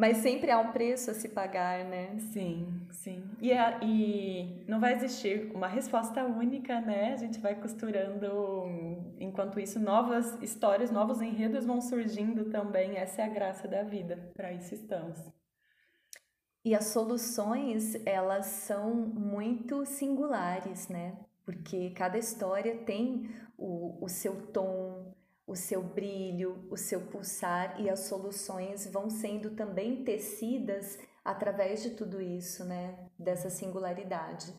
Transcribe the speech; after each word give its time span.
Mas 0.00 0.16
sempre 0.16 0.50
há 0.50 0.58
um 0.58 0.72
preço 0.72 1.10
a 1.10 1.14
se 1.14 1.28
pagar, 1.28 1.84
né? 1.84 2.18
Sim, 2.32 2.80
sim. 2.90 3.22
E, 3.38 3.52
a, 3.52 3.80
e 3.82 4.64
não 4.66 4.80
vai 4.80 4.94
existir 4.94 5.52
uma 5.54 5.68
resposta 5.68 6.24
única, 6.24 6.80
né? 6.80 7.12
A 7.12 7.16
gente 7.16 7.38
vai 7.38 7.54
costurando, 7.54 8.64
enquanto 9.20 9.60
isso, 9.60 9.78
novas 9.78 10.42
histórias, 10.42 10.90
novos 10.90 11.20
enredos 11.20 11.66
vão 11.66 11.82
surgindo 11.82 12.46
também. 12.46 12.96
Essa 12.96 13.20
é 13.20 13.24
a 13.26 13.28
graça 13.28 13.68
da 13.68 13.82
vida, 13.82 14.32
para 14.34 14.50
isso 14.54 14.74
estamos. 14.74 15.18
E 16.64 16.74
as 16.74 16.86
soluções, 16.86 17.94
elas 18.06 18.46
são 18.46 18.94
muito 18.94 19.84
singulares, 19.84 20.88
né? 20.88 21.14
Porque 21.44 21.90
cada 21.90 22.16
história 22.16 22.74
tem 22.86 23.28
o, 23.58 24.02
o 24.02 24.08
seu 24.08 24.46
tom, 24.46 25.12
o 25.50 25.56
seu 25.56 25.82
brilho, 25.82 26.64
o 26.70 26.76
seu 26.76 27.00
pulsar 27.00 27.74
e 27.80 27.90
as 27.90 28.04
soluções 28.04 28.86
vão 28.86 29.10
sendo 29.10 29.50
também 29.50 30.04
tecidas 30.04 30.96
através 31.24 31.82
de 31.82 31.90
tudo 31.90 32.22
isso, 32.22 32.64
né? 32.64 32.96
Dessa 33.18 33.50
singularidade. 33.50 34.54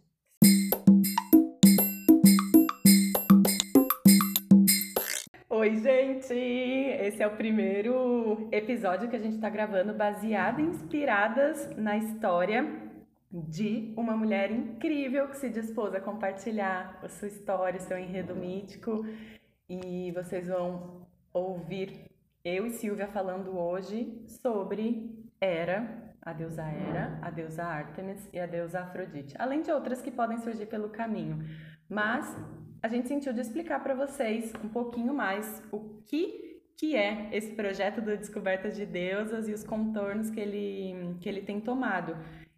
Oi, 5.49 5.75
gente! 5.77 6.33
Esse 6.33 7.23
é 7.23 7.27
o 7.27 7.37
primeiro 7.37 8.49
episódio 8.51 9.09
que 9.09 9.15
a 9.15 9.19
gente 9.19 9.35
está 9.35 9.49
gravando 9.49 9.93
baseado 9.93 10.59
em 10.59 10.65
inspiradas 10.65 11.73
na 11.77 11.95
história 11.95 12.67
de 13.31 13.93
uma 13.95 14.17
mulher 14.17 14.51
incrível 14.51 15.29
que 15.29 15.37
se 15.37 15.49
dispôs 15.49 15.95
a 15.95 16.01
compartilhar 16.01 16.99
a 17.01 17.07
sua 17.07 17.29
história, 17.29 17.79
seu 17.79 17.97
enredo 17.97 18.35
mítico 18.35 19.05
e 19.71 20.11
vocês 20.11 20.47
vão 20.47 21.07
ouvir 21.33 22.11
eu 22.43 22.65
e 22.65 22.71
Silvia 22.71 23.07
falando 23.07 23.57
hoje 23.57 24.21
sobre 24.27 25.31
Hera, 25.39 26.13
a 26.21 26.33
deusa 26.33 26.63
Hera, 26.63 27.17
a 27.21 27.29
deusa 27.29 27.63
Artemis 27.63 28.29
e 28.33 28.39
a 28.39 28.45
deusa 28.45 28.81
Afrodite, 28.81 29.33
além 29.39 29.61
de 29.61 29.71
outras 29.71 30.01
que 30.01 30.11
podem 30.11 30.37
surgir 30.39 30.65
pelo 30.65 30.89
caminho. 30.89 31.39
Mas 31.87 32.35
a 32.81 32.89
gente 32.89 33.07
sentiu 33.07 33.31
de 33.31 33.39
explicar 33.39 33.81
para 33.81 33.93
vocês 33.93 34.51
um 34.61 34.67
pouquinho 34.67 35.13
mais 35.13 35.63
o 35.71 36.01
que 36.05 36.51
que 36.75 36.95
é 36.95 37.29
esse 37.31 37.53
projeto 37.53 38.01
da 38.01 38.15
descoberta 38.15 38.67
de 38.69 38.87
deusas 38.87 39.47
e 39.47 39.53
os 39.53 39.63
contornos 39.63 40.31
que 40.31 40.39
ele, 40.39 41.15
que 41.19 41.29
ele 41.29 41.43
tem 41.43 41.61
tomado. 41.61 42.17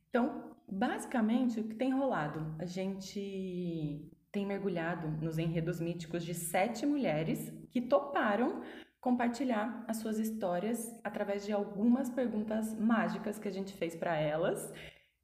Então, 0.09 0.55
basicamente, 0.65 1.59
o 1.59 1.65
que 1.65 1.75
tem 1.75 1.91
rolado? 1.91 2.55
A 2.57 2.65
gente 2.65 4.09
tem 4.33 4.45
mergulhado 4.45 5.07
nos 5.23 5.37
enredos 5.37 5.79
míticos 5.79 6.25
de 6.25 6.33
sete 6.33 6.85
mulheres 6.85 7.53
que 7.69 7.79
toparam 7.79 8.61
compartilhar 8.99 9.85
as 9.87 9.97
suas 9.97 10.17
histórias 10.17 10.99
através 11.03 11.45
de 11.45 11.53
algumas 11.53 12.09
perguntas 12.09 12.73
mágicas 12.79 13.37
que 13.37 13.47
a 13.47 13.51
gente 13.51 13.73
fez 13.73 13.95
para 13.95 14.17
elas 14.17 14.73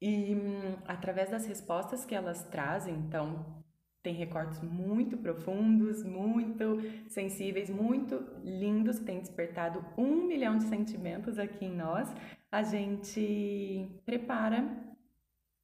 e 0.00 0.34
hum, 0.34 0.76
através 0.86 1.28
das 1.28 1.44
respostas 1.44 2.04
que 2.04 2.14
elas 2.14 2.44
trazem, 2.44 2.94
então 2.94 3.60
tem 4.02 4.14
recortes 4.14 4.60
muito 4.62 5.16
profundos, 5.18 6.04
muito 6.04 6.80
sensíveis, 7.08 7.68
muito 7.68 8.24
lindos, 8.44 8.98
que 8.98 9.04
têm 9.06 9.20
despertado 9.20 9.84
um 9.98 10.26
milhão 10.26 10.56
de 10.56 10.64
sentimentos 10.64 11.38
aqui 11.38 11.66
em 11.66 11.76
nós. 11.76 12.08
A 12.50 12.62
gente 12.62 14.00
prepara 14.06 14.89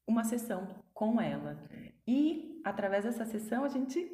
uma 0.07 0.23
sessão 0.23 0.67
com 0.93 1.21
ela. 1.21 1.57
E 2.07 2.61
através 2.63 3.03
dessa 3.03 3.25
sessão 3.25 3.63
a 3.63 3.67
gente 3.67 4.09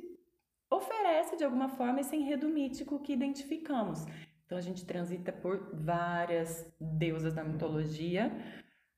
oferece 0.70 1.38
de 1.38 1.44
alguma 1.44 1.70
forma 1.70 2.02
esse 2.02 2.16
enredo 2.16 2.50
mítico 2.50 3.00
que 3.00 3.14
identificamos. 3.14 4.06
Então 4.46 4.58
a 4.58 4.62
gente 4.62 4.86
transita 4.86 5.32
por 5.32 5.70
várias 5.74 6.66
deusas 6.80 7.34
da 7.34 7.44
mitologia, 7.44 8.32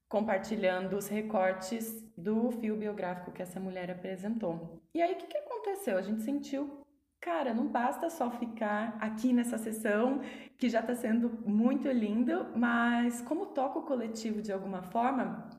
compartilhando 0.08 0.96
os 0.96 1.08
recortes 1.08 2.04
do 2.18 2.52
fio 2.52 2.76
biográfico 2.78 3.32
que 3.32 3.42
essa 3.42 3.60
mulher 3.60 3.92
apresentou. 3.92 4.82
E 4.94 5.02
aí 5.02 5.14
o 5.14 5.18
que, 5.18 5.28
que 5.28 5.38
aconteceu? 5.38 5.98
A 5.98 6.02
gente 6.02 6.22
sentiu, 6.22 6.86
cara, 7.20 7.54
não 7.54 7.68
basta 7.68 8.10
só 8.10 8.32
ficar 8.32 8.98
aqui 9.00 9.34
nessa 9.34 9.58
sessão 9.58 10.22
que 10.58 10.70
já 10.70 10.80
está 10.80 10.96
sendo 10.96 11.30
muito 11.46 11.90
lindo, 11.90 12.48
mas 12.56 13.22
como 13.22 13.48
toca 13.48 13.80
o 13.80 13.84
coletivo 13.84 14.42
de 14.42 14.54
alguma 14.54 14.82
forma, 14.84 15.50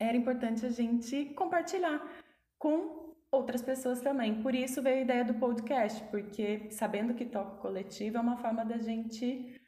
era 0.00 0.16
importante 0.16 0.64
a 0.64 0.70
gente 0.70 1.26
compartilhar 1.26 2.02
com 2.58 3.14
outras 3.30 3.62
pessoas 3.62 4.00
também. 4.00 4.42
Por 4.42 4.54
isso 4.54 4.82
veio 4.82 4.96
a 4.96 5.02
ideia 5.02 5.24
do 5.24 5.34
podcast, 5.34 6.02
porque 6.04 6.68
sabendo 6.70 7.14
que 7.14 7.26
toca 7.26 7.58
coletivo 7.58 8.16
é 8.16 8.20
uma 8.20 8.38
forma 8.38 8.64
da 8.64 8.78
gente 8.78 9.60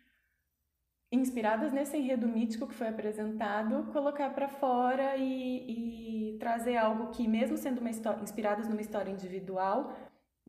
inspiradas 1.12 1.72
nesse 1.72 1.98
enredo 1.98 2.26
mítico 2.26 2.66
que 2.66 2.74
foi 2.74 2.88
apresentado, 2.88 3.92
colocar 3.92 4.30
para 4.30 4.48
fora 4.48 5.14
e, 5.18 6.32
e, 6.32 6.38
trazer 6.38 6.78
algo 6.78 7.10
que, 7.10 7.28
mesmo 7.28 7.58
sendo 7.58 7.82
uma 7.82 7.90
história, 7.90 8.22
inspiradas 8.22 8.66
numa 8.66 8.80
história 8.80 9.10
individual, 9.10 9.94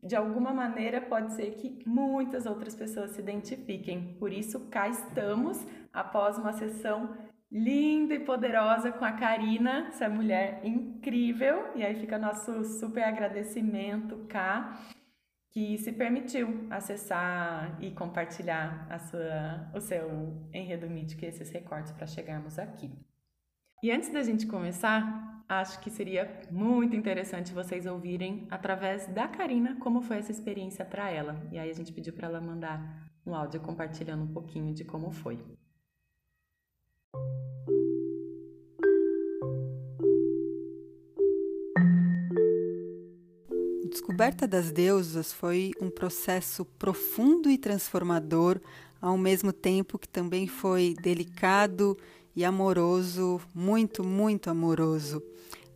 de 0.02 0.16
alguma 0.16 0.54
maneira 0.54 1.02
pode 1.02 1.34
ser 1.34 1.50
que 1.56 1.78
muitas 1.86 2.46
outras 2.46 2.74
pessoas 2.74 3.10
se 3.10 3.20
identifiquem. 3.20 4.14
Por 4.18 4.32
isso, 4.32 4.68
cá 4.70 4.88
estamos 4.88 5.66
após 5.92 6.38
uma 6.38 6.54
sessão 6.54 7.14
linda 7.50 8.14
e 8.14 8.20
poderosa 8.20 8.90
com 8.92 9.04
a 9.04 9.12
Karina, 9.12 9.86
essa 9.88 10.08
mulher 10.08 10.60
incrível. 10.64 11.70
E 11.74 11.84
aí 11.84 11.94
fica 11.94 12.18
nosso 12.18 12.64
super 12.64 13.04
agradecimento, 13.04 14.26
Cá, 14.28 14.78
que 15.52 15.78
se 15.78 15.92
permitiu 15.92 16.66
acessar 16.70 17.78
e 17.80 17.92
compartilhar 17.92 18.86
a 18.90 18.98
sua, 18.98 19.70
o 19.74 19.80
seu 19.80 20.48
enredo 20.52 20.88
mítico 20.90 21.24
e 21.24 21.28
esses 21.28 21.50
recortes 21.50 21.92
para 21.92 22.06
chegarmos 22.06 22.58
aqui. 22.58 22.90
E 23.82 23.90
antes 23.92 24.12
da 24.12 24.22
gente 24.22 24.46
começar, 24.46 25.44
acho 25.48 25.78
que 25.80 25.90
seria 25.90 26.40
muito 26.50 26.96
interessante 26.96 27.52
vocês 27.52 27.86
ouvirem 27.86 28.48
através 28.50 29.06
da 29.08 29.28
Karina 29.28 29.76
como 29.78 30.00
foi 30.00 30.18
essa 30.18 30.32
experiência 30.32 30.84
para 30.84 31.10
ela. 31.10 31.40
E 31.52 31.58
aí 31.58 31.70
a 31.70 31.74
gente 31.74 31.92
pediu 31.92 32.12
para 32.12 32.26
ela 32.26 32.40
mandar 32.40 33.10
um 33.26 33.34
áudio 33.34 33.60
compartilhando 33.60 34.24
um 34.24 34.32
pouquinho 34.32 34.74
de 34.74 34.84
como 34.84 35.10
foi. 35.10 35.38
Descoberta 43.94 44.46
das 44.46 44.70
Deusas 44.70 45.32
foi 45.32 45.72
um 45.80 45.88
processo 45.88 46.64
profundo 46.78 47.48
e 47.50 47.56
transformador, 47.56 48.60
ao 49.00 49.16
mesmo 49.16 49.52
tempo 49.52 49.98
que 49.98 50.08
também 50.08 50.46
foi 50.46 50.94
delicado 51.00 51.96
e 52.34 52.44
amoroso, 52.44 53.40
muito, 53.54 54.02
muito 54.02 54.50
amoroso. 54.50 55.22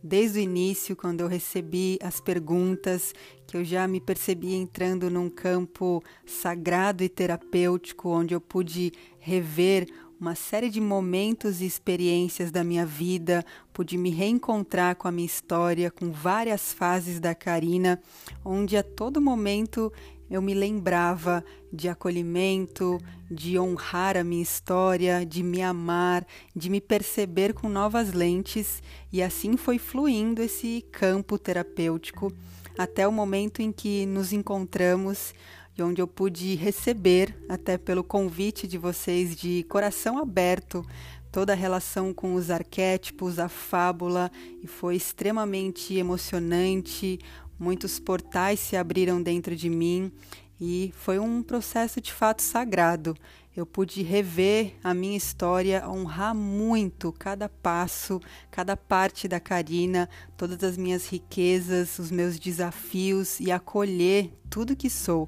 Desde 0.01 0.39
o 0.39 0.41
início, 0.41 0.95
quando 0.95 1.21
eu 1.21 1.27
recebi 1.27 1.97
as 2.01 2.21
perguntas, 2.21 3.13
que 3.45 3.57
eu 3.57 3.63
já 3.63 3.87
me 3.87 3.99
percebi 3.99 4.53
entrando 4.53 5.09
num 5.09 5.29
campo 5.29 6.01
sagrado 6.25 7.03
e 7.03 7.09
terapêutico, 7.09 8.09
onde 8.09 8.33
eu 8.33 8.39
pude 8.39 8.93
rever 9.19 9.87
uma 10.19 10.35
série 10.35 10.69
de 10.69 10.81
momentos 10.81 11.61
e 11.61 11.65
experiências 11.65 12.51
da 12.51 12.61
minha 12.61 12.85
vida, 12.85 13.45
pude 13.71 13.97
me 13.97 14.09
reencontrar 14.09 14.95
com 14.97 15.07
a 15.07 15.11
minha 15.11 15.25
história, 15.25 15.89
com 15.89 16.11
várias 16.11 16.73
fases 16.73 17.21
da 17.21 17.33
Karina, 17.33 18.01
onde 18.43 18.75
a 18.75 18.83
todo 18.83 19.21
momento 19.21 19.91
eu 20.29 20.41
me 20.41 20.53
lembrava 20.53 21.43
de 21.71 21.87
acolhimento, 21.87 22.99
de 23.31 23.57
honrar 23.57 24.17
a 24.17 24.23
minha 24.23 24.43
história, 24.43 25.25
de 25.25 25.41
me 25.41 25.61
amar, 25.61 26.27
de 26.53 26.69
me 26.69 26.81
perceber 26.81 27.53
com 27.53 27.69
novas 27.69 28.11
lentes, 28.11 28.83
e 29.13 29.23
assim 29.23 29.55
foi 29.55 29.77
fluindo 29.79 30.43
esse 30.43 30.85
campo 30.91 31.37
terapêutico 31.39 32.31
até 32.77 33.07
o 33.07 33.11
momento 33.11 33.61
em 33.61 33.71
que 33.71 34.05
nos 34.05 34.31
encontramos 34.31 35.33
e 35.79 35.83
onde 35.83 36.01
eu 36.01 36.07
pude 36.07 36.55
receber, 36.55 37.35
até 37.47 37.77
pelo 37.77 38.03
convite 38.03 38.67
de 38.67 38.77
vocês, 38.77 39.35
de 39.35 39.63
coração 39.63 40.17
aberto, 40.17 40.85
toda 41.31 41.53
a 41.53 41.55
relação 41.55 42.13
com 42.13 42.35
os 42.35 42.49
arquétipos, 42.49 43.39
a 43.39 43.47
fábula, 43.47 44.31
e 44.61 44.67
foi 44.67 44.95
extremamente 44.95 45.95
emocionante. 45.95 47.19
Muitos 47.57 47.99
portais 47.99 48.59
se 48.59 48.75
abriram 48.75 49.21
dentro 49.21 49.55
de 49.55 49.69
mim 49.69 50.11
e 50.59 50.93
foi 50.95 51.19
um 51.19 51.41
processo 51.41 52.01
de 52.01 52.11
fato 52.11 52.41
sagrado. 52.41 53.15
Eu 53.55 53.65
pude 53.65 54.01
rever 54.03 54.75
a 54.83 54.93
minha 54.93 55.17
história, 55.17 55.87
honrar 55.89 56.33
muito 56.33 57.11
cada 57.11 57.49
passo, 57.49 58.21
cada 58.49 58.77
parte 58.77 59.27
da 59.27 59.39
Karina, 59.39 60.07
todas 60.37 60.63
as 60.63 60.77
minhas 60.77 61.07
riquezas, 61.07 61.99
os 61.99 62.09
meus 62.11 62.39
desafios 62.39 63.39
e 63.39 63.51
acolher 63.51 64.31
tudo 64.49 64.75
que 64.75 64.89
sou. 64.89 65.27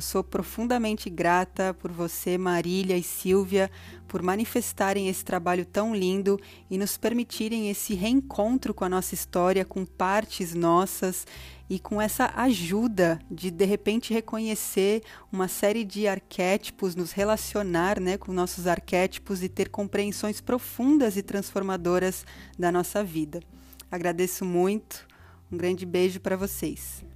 Eu 0.00 0.02
sou 0.02 0.24
profundamente 0.24 1.10
grata 1.10 1.74
por 1.74 1.92
você, 1.92 2.38
Marília 2.38 2.96
e 2.96 3.02
Silvia, 3.02 3.70
por 4.08 4.22
manifestarem 4.22 5.10
esse 5.10 5.22
trabalho 5.22 5.66
tão 5.66 5.94
lindo 5.94 6.40
e 6.70 6.78
nos 6.78 6.96
permitirem 6.96 7.68
esse 7.68 7.92
reencontro 7.92 8.72
com 8.72 8.82
a 8.82 8.88
nossa 8.88 9.12
história, 9.12 9.62
com 9.62 9.84
partes 9.84 10.54
nossas 10.54 11.26
e 11.68 11.78
com 11.78 12.00
essa 12.00 12.32
ajuda 12.34 13.20
de 13.30 13.50
de 13.50 13.66
repente 13.66 14.14
reconhecer 14.14 15.02
uma 15.30 15.48
série 15.48 15.84
de 15.84 16.08
arquétipos, 16.08 16.96
nos 16.96 17.12
relacionar 17.12 18.00
né, 18.00 18.16
com 18.16 18.32
nossos 18.32 18.66
arquétipos 18.66 19.42
e 19.42 19.50
ter 19.50 19.68
compreensões 19.68 20.40
profundas 20.40 21.18
e 21.18 21.22
transformadoras 21.22 22.24
da 22.58 22.72
nossa 22.72 23.04
vida. 23.04 23.42
Agradeço 23.90 24.46
muito, 24.46 25.06
um 25.52 25.58
grande 25.58 25.84
beijo 25.84 26.20
para 26.20 26.38
vocês. 26.38 27.09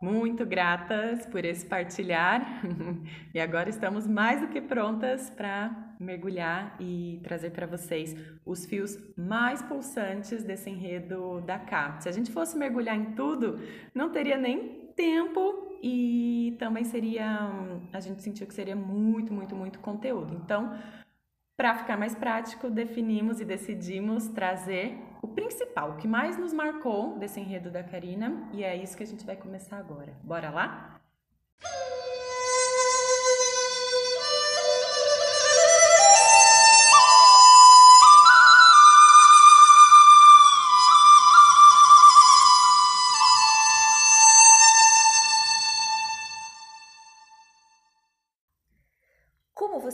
Muito 0.00 0.46
gratas 0.46 1.26
por 1.26 1.44
esse 1.44 1.66
partilhar 1.66 2.62
e 3.34 3.40
agora 3.40 3.68
estamos 3.68 4.06
mais 4.06 4.40
do 4.40 4.46
que 4.46 4.60
prontas 4.60 5.28
para 5.28 5.96
mergulhar 5.98 6.76
e 6.78 7.20
trazer 7.24 7.50
para 7.50 7.66
vocês 7.66 8.14
os 8.46 8.64
fios 8.64 8.96
mais 9.16 9.60
pulsantes 9.60 10.44
desse 10.44 10.70
enredo 10.70 11.40
da 11.40 11.58
Cá. 11.58 11.98
Se 12.00 12.08
a 12.08 12.12
gente 12.12 12.30
fosse 12.30 12.56
mergulhar 12.56 12.96
em 12.96 13.12
tudo, 13.16 13.58
não 13.92 14.10
teria 14.10 14.38
nem 14.38 14.88
tempo 14.94 15.78
e 15.82 16.56
também 16.60 16.84
seria. 16.84 17.50
A 17.92 17.98
gente 17.98 18.22
sentiu 18.22 18.46
que 18.46 18.54
seria 18.54 18.76
muito, 18.76 19.32
muito, 19.32 19.56
muito 19.56 19.80
conteúdo. 19.80 20.32
Então, 20.44 20.78
para 21.56 21.74
ficar 21.74 21.96
mais 21.96 22.14
prático, 22.14 22.70
definimos 22.70 23.40
e 23.40 23.44
decidimos 23.44 24.28
trazer 24.28 24.96
o 25.22 25.28
principal, 25.28 25.92
o 25.92 25.96
que 25.96 26.08
mais 26.08 26.38
nos 26.38 26.52
marcou 26.52 27.18
desse 27.18 27.40
enredo 27.40 27.70
da 27.70 27.82
Karina, 27.82 28.48
e 28.52 28.62
é 28.62 28.76
isso 28.76 28.96
que 28.96 29.02
a 29.02 29.06
gente 29.06 29.24
vai 29.24 29.36
começar 29.36 29.78
agora. 29.78 30.14
Bora 30.22 30.50
lá? 30.50 30.98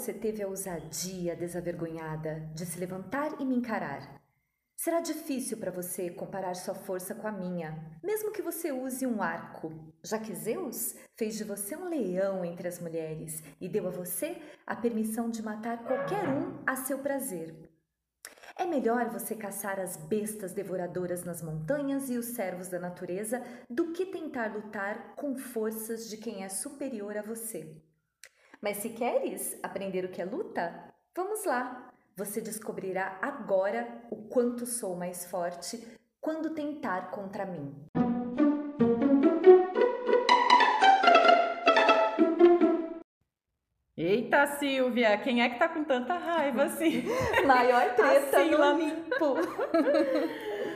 você 0.05 0.12
teve 0.12 0.43
a 0.43 0.49
ousadia 0.49 1.35
desavergonhada 1.35 2.41
de 2.55 2.67
se 2.67 2.79
levantar 2.79 3.41
e 3.41 3.44
me 3.44 3.55
encarar. 3.55 4.24
Será 4.85 5.01
difícil 5.01 5.57
para 5.57 5.71
você 5.71 6.11
comparar 6.11 6.55
sua 6.55 6.75
força 6.75 7.15
com 7.15 7.27
a 7.27 7.33
minha, 7.33 7.75
mesmo 8.03 8.31
que 8.31 8.43
você 8.43 8.71
use 8.71 9.07
um 9.07 9.23
arco, 9.23 9.73
já 10.03 10.19
que 10.19 10.35
Zeus 10.35 10.95
fez 11.17 11.39
de 11.39 11.45
você 11.45 11.75
um 11.75 11.89
leão 11.89 12.45
entre 12.45 12.69
as 12.69 12.79
mulheres 12.79 13.43
e 13.59 13.67
deu 13.67 13.89
a 13.89 13.91
você 13.91 14.37
a 14.67 14.77
permissão 14.77 15.31
de 15.31 15.43
matar 15.43 15.85
qualquer 15.85 16.29
um 16.29 16.63
a 16.67 16.77
seu 16.77 16.99
prazer. 16.99 17.55
É 18.59 18.67
melhor 18.67 19.09
você 19.09 19.35
caçar 19.35 19.81
as 19.81 19.97
bestas 19.97 20.53
devoradoras 20.53 21.25
nas 21.25 21.41
montanhas 21.41 22.11
e 22.11 22.19
os 22.19 22.27
servos 22.27 22.69
da 22.69 22.79
natureza 22.79 23.43
do 23.71 23.91
que 23.95 24.05
tentar 24.05 24.55
lutar 24.55 25.15
com 25.17 25.35
forças 25.35 26.11
de 26.11 26.19
quem 26.19 26.45
é 26.45 26.51
superior 26.51 27.17
a 27.17 27.23
você. 27.23 27.75
Mas 28.61 28.77
se 28.77 28.91
queres 28.91 29.59
aprender 29.63 30.05
o 30.05 30.11
que 30.11 30.21
é 30.21 30.27
luta, 30.27 30.93
vamos 31.17 31.43
lá! 31.47 31.94
Você 32.17 32.41
descobrirá 32.41 33.19
agora 33.21 34.03
o 34.09 34.29
quanto 34.29 34.67
sou 34.67 34.95
mais 34.95 35.25
forte 35.25 35.85
quando 36.21 36.55
tentar 36.55 37.11
contra 37.11 37.45
mim. 37.45 37.75
Eita, 43.97 44.47
Silvia, 44.59 45.19
quem 45.19 45.43
é 45.43 45.49
que 45.49 45.59
tá 45.59 45.69
com 45.69 45.83
tanta 45.83 46.17
raiva 46.17 46.65
assim? 46.65 47.03
Maior 47.45 47.97
treta 47.97 48.39
assim, 48.39 48.51
no 48.51 48.63
Olimpo. 48.63 49.35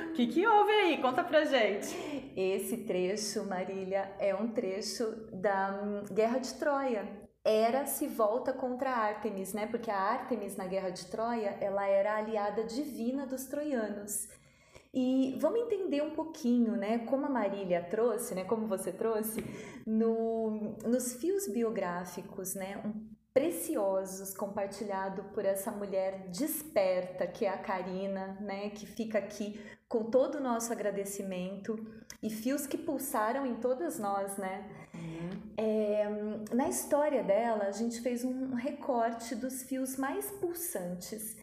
O 0.09 0.13
que, 0.15 0.27
que 0.27 0.45
houve 0.45 0.73
aí? 0.73 1.01
Conta 1.01 1.23
pra 1.23 1.45
gente. 1.45 2.33
Esse 2.37 2.79
trecho, 2.79 3.45
Marília, 3.45 4.13
é 4.19 4.35
um 4.35 4.49
trecho 4.49 5.05
da 5.33 5.81
hum, 5.85 6.05
Guerra 6.13 6.39
de 6.39 6.55
Troia. 6.55 7.28
Hera 7.49 7.87
se 7.87 8.07
volta 8.07 8.53
contra 8.53 8.91
Ártemis, 8.91 9.53
né? 9.55 9.67
Porque 9.67 9.91
a 9.91 9.97
Ártemis 9.97 10.57
na 10.57 10.67
Guerra 10.67 10.91
de 10.91 11.07
Troia, 11.07 11.57
ela 11.61 11.87
era 11.87 12.15
a 12.15 12.19
aliada 12.19 12.65
divina 12.65 13.27
dos 13.27 13.47
troianos. 13.47 14.29
E 14.93 15.37
vamos 15.41 15.61
entender 15.61 16.03
um 16.03 16.11
pouquinho, 16.11 16.73
né, 16.73 16.99
como 17.01 17.27
a 17.27 17.29
Marília 17.31 17.83
trouxe, 17.83 18.35
né, 18.35 18.45
como 18.45 18.67
você 18.67 18.91
trouxe, 18.91 19.45
no, 19.87 20.77
nos 20.87 21.15
fios 21.15 21.47
biográficos, 21.47 22.55
né, 22.55 22.81
um, 22.85 23.07
preciosos 23.39 24.35
compartilhado 24.35 25.23
por 25.33 25.45
essa 25.45 25.71
mulher 25.71 26.27
desperta 26.29 27.25
que 27.25 27.47
é 27.47 27.49
a 27.49 27.57
Karina, 27.57 28.37
né, 28.41 28.71
que 28.71 28.85
fica 28.85 29.17
aqui 29.17 29.61
com 29.89 30.11
todo 30.11 30.39
o 30.39 30.41
nosso 30.41 30.73
agradecimento 30.73 31.79
e 32.21 32.31
fios 32.31 32.67
que 32.67 32.77
pulsaram 32.77 33.47
em 33.47 33.55
todas 33.61 33.97
nós, 33.97 34.37
né? 34.37 34.69
Uhum. 34.93 35.53
É, 35.57 36.09
na 36.53 36.69
história 36.69 37.23
dela, 37.23 37.67
a 37.67 37.71
gente 37.71 38.01
fez 38.01 38.25
um 38.25 38.55
recorte 38.55 39.37
dos 39.37 39.63
fios 39.63 39.97
mais 39.97 40.29
pulsantes 40.33 41.37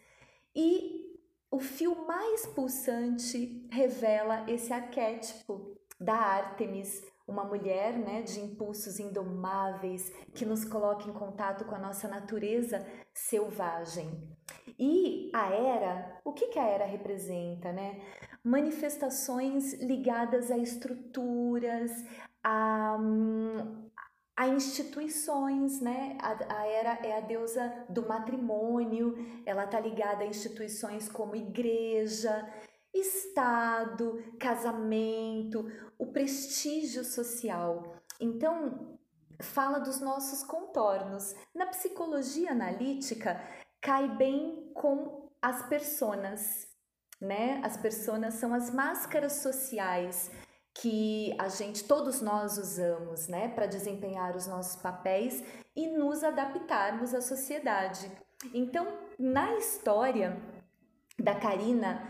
e 0.53 1.17
o 1.49 1.61
fio 1.61 2.05
mais 2.05 2.45
pulsante 2.47 3.65
revela 3.71 4.43
esse 4.49 4.73
arquétipo 4.73 5.79
da 5.97 6.15
Ártemis, 6.15 7.01
uma 7.27 7.43
mulher 7.43 7.97
né, 7.97 8.21
de 8.21 8.39
impulsos 8.39 8.99
indomáveis 8.99 10.11
que 10.33 10.45
nos 10.45 10.63
coloca 10.63 11.09
em 11.09 11.13
contato 11.13 11.65
com 11.65 11.75
a 11.75 11.79
nossa 11.79 12.07
natureza 12.07 12.85
selvagem. 13.13 14.29
E 14.77 15.31
a 15.33 15.49
era, 15.51 16.19
o 16.23 16.33
que, 16.33 16.47
que 16.47 16.59
a 16.59 16.67
era 16.67 16.85
representa? 16.85 17.71
Né? 17.71 18.01
Manifestações 18.43 19.73
ligadas 19.81 20.51
a 20.51 20.57
estruturas, 20.57 21.91
a, 22.43 22.97
a 24.37 24.47
instituições, 24.49 25.79
né? 25.79 26.17
A, 26.21 26.59
a 26.61 26.67
Era 26.67 26.99
é 27.03 27.17
a 27.17 27.21
deusa 27.21 27.85
do 27.89 28.05
matrimônio, 28.07 29.15
ela 29.45 29.63
está 29.63 29.79
ligada 29.79 30.23
a 30.23 30.27
instituições 30.27 31.07
como 31.07 31.35
igreja, 31.35 32.47
Estado, 32.95 34.23
casamento, 34.39 35.69
o 35.99 36.07
prestígio 36.07 37.03
social. 37.03 37.95
Então, 38.19 38.97
fala 39.41 39.79
dos 39.79 39.99
nossos 39.99 40.43
contornos. 40.43 41.35
Na 41.53 41.65
psicologia 41.67 42.51
analítica, 42.51 43.41
cai 43.81 44.07
bem 44.15 44.71
com 44.73 45.29
as 45.41 45.67
personas, 45.67 46.67
né? 47.19 47.61
As 47.63 47.77
personas 47.77 48.35
são 48.35 48.53
as 48.53 48.69
máscaras 48.69 49.33
sociais 49.33 50.31
que 50.73 51.35
a 51.39 51.47
gente, 51.47 51.85
todos 51.85 52.21
nós 52.21 52.57
usamos, 52.57 53.27
né, 53.27 53.47
para 53.47 53.65
desempenhar 53.65 54.35
os 54.35 54.45
nossos 54.45 54.75
papéis 54.75 55.41
e 55.73 55.87
nos 55.87 56.21
adaptarmos 56.21 57.13
à 57.13 57.21
sociedade. 57.21 58.11
Então, 58.53 58.85
na 59.17 59.55
história 59.55 60.37
da 61.17 61.33
Karina, 61.33 62.05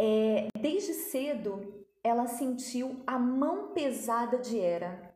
é, 0.00 0.48
desde 0.58 0.94
cedo, 0.94 1.84
ela 2.02 2.26
sentiu 2.26 3.02
a 3.06 3.18
mão 3.18 3.74
pesada 3.74 4.38
de 4.38 4.58
Hera. 4.58 5.14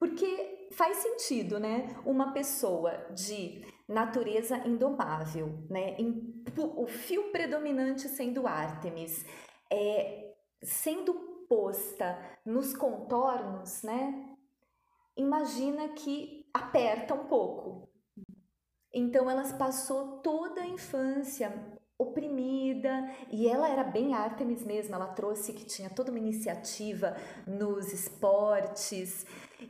Porque 0.00 0.68
faz 0.72 0.96
sentido, 0.96 1.60
né? 1.60 1.96
Uma 2.04 2.32
pessoa 2.32 2.90
de 3.14 3.64
natureza 3.88 4.58
indomável, 4.66 5.64
né? 5.70 5.96
O 6.58 6.88
fio 6.88 7.30
predominante 7.30 8.08
sendo 8.08 8.48
Ártemis, 8.48 9.24
é, 9.72 10.34
sendo 10.60 11.14
posta 11.48 12.18
nos 12.44 12.74
contornos, 12.74 13.84
né? 13.84 14.36
Imagina 15.16 15.90
que 15.90 16.50
aperta 16.52 17.14
um 17.14 17.26
pouco. 17.26 17.88
Então 18.92 19.30
elas 19.30 19.52
passou 19.52 20.18
toda 20.18 20.62
a 20.62 20.66
infância 20.66 21.78
oprimida 21.98 23.10
e 23.30 23.48
ela 23.48 23.68
era 23.68 23.84
bem 23.84 24.14
Artemis 24.14 24.64
mesmo, 24.64 24.94
ela 24.94 25.06
trouxe 25.06 25.52
que 25.52 25.64
tinha 25.64 25.88
toda 25.88 26.10
uma 26.10 26.18
iniciativa 26.18 27.16
nos 27.46 27.92
esportes 27.92 29.24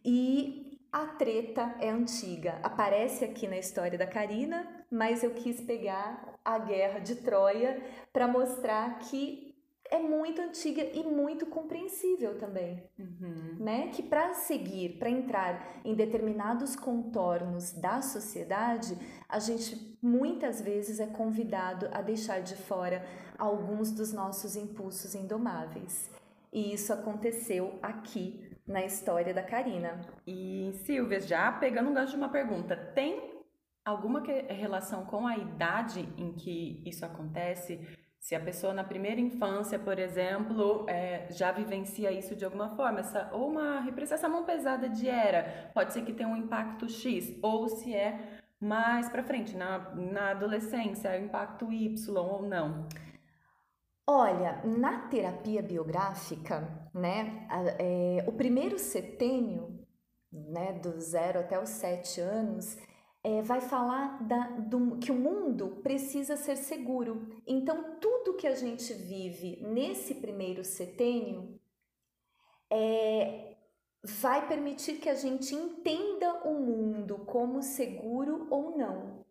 e 0.05 0.79
a 0.93 1.07
treta 1.07 1.75
é 1.79 1.91
antiga. 1.91 2.59
Aparece 2.63 3.25
aqui 3.25 3.47
na 3.47 3.59
história 3.59 3.99
da 3.99 4.07
Karina, 4.07 4.67
mas 4.91 5.23
eu 5.23 5.31
quis 5.33 5.61
pegar 5.61 6.39
a 6.45 6.59
guerra 6.59 7.01
de 7.01 7.17
Troia 7.17 7.83
para 8.13 8.27
mostrar 8.27 8.99
que 9.01 9.46
é 9.91 9.99
muito 9.99 10.41
antiga 10.41 10.83
e 10.83 11.03
muito 11.05 11.47
compreensível 11.47 12.39
também, 12.39 12.83
uhum. 12.99 13.57
né? 13.59 13.89
Que 13.89 14.03
para 14.03 14.35
seguir, 14.35 14.99
para 14.99 15.11
entrar 15.11 15.81
em 15.85 15.95
determinados 15.95 16.75
contornos 16.77 17.73
da 17.73 18.03
sociedade, 18.03 18.97
a 19.29 19.39
gente 19.39 19.97
muitas 20.03 20.61
vezes 20.61 21.01
é 21.01 21.07
convidado 21.07 21.89
a 21.93 22.03
deixar 22.03 22.41
de 22.41 22.57
fora 22.57 23.05
alguns 23.39 23.91
dos 23.91 24.13
nossos 24.13 24.57
impulsos 24.57 25.15
indomáveis. 25.15 26.11
E 26.53 26.73
isso 26.73 26.93
aconteceu 26.93 27.79
aqui 27.83 28.51
na 28.67 28.85
história 28.85 29.33
da 29.33 29.43
Karina. 29.43 30.01
E 30.27 30.73
Silvia, 30.85 31.21
já 31.21 31.53
pegando 31.53 31.91
um 31.91 31.95
gancho 31.95 32.13
de 32.13 32.17
uma 32.17 32.29
pergunta, 32.29 32.77
tem 32.77 33.37
alguma 33.85 34.21
relação 34.21 35.05
com 35.05 35.27
a 35.27 35.37
idade 35.37 36.01
em 36.17 36.33
que 36.33 36.83
isso 36.85 37.05
acontece? 37.05 37.81
Se 38.27 38.35
a 38.35 38.41
pessoa 38.41 38.75
na 38.75 38.83
primeira 38.83 39.21
infância, 39.21 39.79
por 39.79 40.01
exemplo, 40.01 40.85
é, 40.89 41.29
já 41.31 41.53
vivencia 41.53 42.11
isso 42.11 42.35
de 42.35 42.45
alguma 42.45 42.75
forma, 42.75 42.99
essa, 42.99 43.31
ou 43.33 43.49
uma 43.49 43.79
repressão, 43.83 44.17
essa 44.17 44.29
mão 44.29 44.45
pesada 44.45 44.89
de 44.89 45.09
era, 45.09 45.71
pode 45.73 45.93
ser 45.93 46.05
que 46.05 46.13
tenha 46.13 46.29
um 46.29 46.37
impacto 46.37 46.89
X, 46.89 47.39
ou 47.41 47.69
se 47.69 47.95
é 47.95 48.41
mais 48.61 49.09
para 49.09 49.23
frente, 49.23 49.57
na, 49.57 49.95
na 49.95 50.31
adolescência, 50.33 51.11
é 51.11 51.21
impacto 51.21 51.73
Y 51.73 52.17
ou 52.17 52.43
não. 52.43 52.89
Olha, 54.05 54.61
na 54.65 55.07
terapia 55.07 55.63
biográfica, 55.63 56.69
né, 56.93 57.47
é, 57.79 58.25
o 58.27 58.33
primeiro 58.33 58.77
setênio, 58.77 59.87
né, 60.33 60.73
do 60.73 61.01
zero 61.01 61.39
até 61.39 61.63
os 61.63 61.69
sete 61.69 62.21
anos, 62.21 62.77
é, 63.27 63.43
vai 63.43 63.61
falar 63.61 64.23
da, 64.23 64.51
do, 64.51 64.99
que 64.99 65.11
o 65.11 65.15
mundo 65.17 65.81
precisa 65.83 66.37
ser 66.37 66.55
seguro. 66.57 67.27
Então, 67.45 67.97
tudo 68.01 68.37
que 68.37 68.47
a 68.47 68.55
gente 68.55 68.95
vive 68.95 69.59
nesse 69.63 70.15
primeiro 70.15 70.63
setênio 70.63 71.59
é, 72.71 73.57
vai 74.01 74.47
permitir 74.47 74.99
que 74.99 75.09
a 75.09 75.17
gente 75.17 75.57
entenda 75.57 76.35
o 76.45 76.55
mundo 76.55 77.19
como 77.27 77.63
seguro 77.63 78.47
ou 78.49 78.79
não. 78.79 79.27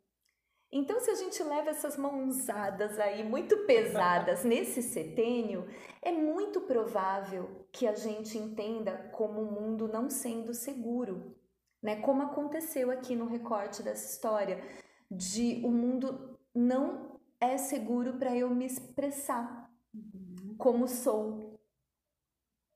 Então, 0.69 0.99
se 0.99 1.09
a 1.09 1.15
gente 1.15 1.41
leva 1.41 1.69
essas 1.69 1.95
mãozadas 1.95 2.99
aí 2.99 3.23
muito 3.23 3.59
pesadas 3.59 4.43
nesse 4.43 4.81
setênio, 4.81 5.69
é 6.01 6.11
muito 6.11 6.59
provável 6.59 7.65
que 7.71 7.87
a 7.87 7.95
gente 7.95 8.37
entenda 8.37 9.09
como 9.13 9.39
o 9.39 9.51
mundo 9.53 9.87
não 9.87 10.09
sendo 10.09 10.53
seguro 10.53 11.33
né? 11.85 11.97
Como 11.97 12.23
aconteceu 12.23 12.89
aqui 12.89 13.15
no 13.15 13.27
recorte 13.27 13.83
dessa 13.83 14.11
história, 14.11 14.59
de 15.09 15.61
o 15.63 15.69
mundo 15.69 16.39
não 16.53 17.19
é 17.39 17.59
seguro 17.59 18.13
para 18.13 18.35
eu 18.35 18.49
me 18.49 18.65
expressar 18.65 19.69
uhum. 19.93 20.55
como 20.57 20.87
sou, 20.87 21.59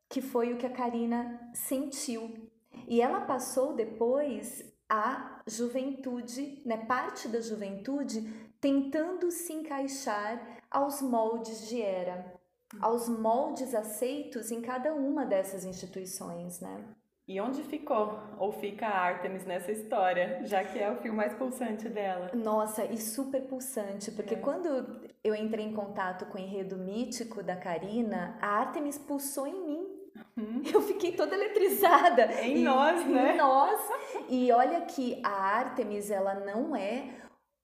que 0.07 0.21
foi 0.21 0.53
o 0.53 0.57
que 0.57 0.65
a 0.67 0.71
Karina 0.71 1.49
sentiu. 1.55 2.51
E 2.87 3.01
ela 3.01 3.21
passou 3.21 3.73
depois 3.73 4.63
a 4.87 5.41
juventude, 5.47 6.61
né, 6.63 6.85
parte 6.85 7.27
da 7.27 7.41
juventude, 7.41 8.21
tentando 8.61 9.31
se 9.31 9.53
encaixar 9.53 10.61
aos 10.69 11.01
moldes 11.01 11.67
de 11.67 11.81
era, 11.81 12.39
aos 12.79 13.09
moldes 13.09 13.73
aceitos 13.73 14.51
em 14.51 14.61
cada 14.61 14.93
uma 14.93 15.25
dessas 15.25 15.65
instituições, 15.65 16.59
né? 16.59 16.95
E 17.29 17.39
onde 17.39 17.61
ficou 17.61 18.19
ou 18.39 18.51
fica 18.51 18.87
a 18.87 19.01
Artemis 19.01 19.45
nessa 19.45 19.71
história, 19.71 20.41
já 20.45 20.63
que 20.63 20.79
é 20.79 20.89
o 20.89 20.95
fio 20.95 21.13
mais 21.13 21.31
pulsante 21.33 21.87
dela? 21.87 22.31
Nossa, 22.33 22.83
e 22.85 22.97
super 22.97 23.43
pulsante, 23.43 24.09
porque 24.11 24.33
é. 24.33 24.37
quando 24.37 24.99
eu 25.23 25.35
entrei 25.35 25.63
em 25.63 25.71
contato 25.71 26.25
com 26.25 26.39
o 26.39 26.41
enredo 26.41 26.75
mítico 26.75 27.43
da 27.43 27.55
Karina, 27.55 28.35
a 28.41 28.47
Artemis 28.47 28.97
pulsou 28.97 29.45
em 29.45 29.63
mim. 29.63 29.87
Uhum. 30.35 30.63
Eu 30.73 30.81
fiquei 30.81 31.11
toda 31.11 31.35
eletrizada. 31.35 32.33
Em 32.41 32.57
e, 32.57 32.63
nós, 32.63 33.05
né? 33.05 33.35
Em 33.35 33.37
nós. 33.37 33.79
E 34.27 34.51
olha 34.51 34.81
que 34.81 35.21
a 35.23 35.29
Artemis, 35.29 36.09
ela 36.09 36.33
não 36.33 36.75
é 36.75 37.09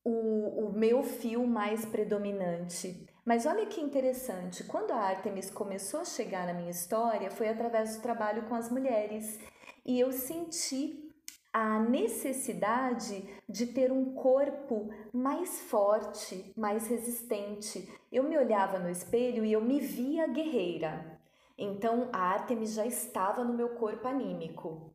o, 0.03 0.67
o 0.67 0.73
meu 0.73 1.01
fio 1.01 1.47
mais 1.47 1.83
predominante. 1.83 3.03
Mas 3.25 3.47
olha 3.47 3.65
que 3.65 3.81
interessante, 3.81 4.63
quando 4.65 4.91
a 4.91 4.97
Artemis 4.97 5.49
começou 5.49 6.01
a 6.01 6.05
chegar 6.05 6.45
na 6.45 6.53
minha 6.53 6.69
história, 6.69 7.31
foi 7.31 7.49
através 7.49 7.95
do 7.95 8.03
trabalho 8.03 8.43
com 8.43 8.53
as 8.53 8.69
mulheres 8.69 9.39
e 9.85 9.99
eu 9.99 10.11
senti 10.11 11.05
a 11.53 11.79
necessidade 11.79 13.23
de 13.47 13.67
ter 13.67 13.91
um 13.91 14.13
corpo 14.13 14.89
mais 15.13 15.61
forte, 15.61 16.51
mais 16.57 16.87
resistente. 16.87 17.89
Eu 18.11 18.23
me 18.23 18.37
olhava 18.37 18.77
no 18.77 18.89
espelho 18.89 19.45
e 19.45 19.53
eu 19.53 19.61
me 19.61 19.79
via 19.79 20.27
guerreira. 20.27 21.17
Então 21.57 22.09
a 22.11 22.17
Artemis 22.17 22.73
já 22.73 22.85
estava 22.85 23.43
no 23.43 23.53
meu 23.53 23.69
corpo 23.69 24.05
anímico. 24.05 24.93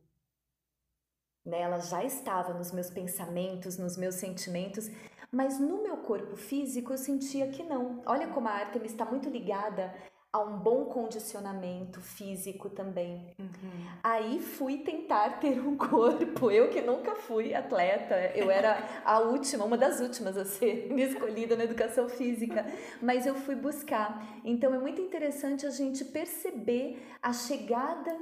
Né? 1.43 1.61
Ela 1.61 1.79
já 1.79 2.03
estava 2.03 2.53
nos 2.53 2.71
meus 2.71 2.91
pensamentos, 2.91 3.77
nos 3.77 3.97
meus 3.97 4.15
sentimentos, 4.15 4.91
mas 5.31 5.59
no 5.59 5.81
meu 5.81 5.97
corpo 5.97 6.35
físico 6.35 6.93
eu 6.93 6.97
sentia 6.97 7.47
que 7.47 7.63
não. 7.63 8.03
Olha 8.05 8.27
como 8.27 8.47
a 8.47 8.51
Artemis 8.51 8.91
está 8.91 9.05
muito 9.05 9.29
ligada 9.29 9.95
a 10.33 10.39
um 10.39 10.57
bom 10.57 10.85
condicionamento 10.85 11.99
físico 11.99 12.69
também. 12.69 13.35
Uhum. 13.37 13.87
Aí 14.01 14.39
fui 14.39 14.77
tentar 14.77 15.39
ter 15.39 15.59
um 15.59 15.75
corpo. 15.77 16.49
Eu 16.49 16.69
que 16.69 16.81
nunca 16.81 17.15
fui 17.15 17.53
atleta, 17.53 18.15
eu 18.33 18.49
era 18.49 19.01
a 19.03 19.19
última, 19.19 19.65
uma 19.65 19.77
das 19.77 19.99
últimas 19.99 20.37
a 20.37 20.45
ser 20.45 20.89
escolhida 20.97 21.57
na 21.57 21.65
educação 21.65 22.07
física, 22.07 22.65
mas 23.01 23.25
eu 23.25 23.35
fui 23.35 23.55
buscar. 23.55 24.25
Então 24.45 24.73
é 24.73 24.79
muito 24.79 25.01
interessante 25.01 25.65
a 25.65 25.69
gente 25.69 26.05
perceber 26.05 27.05
a 27.21 27.33
chegada 27.33 28.17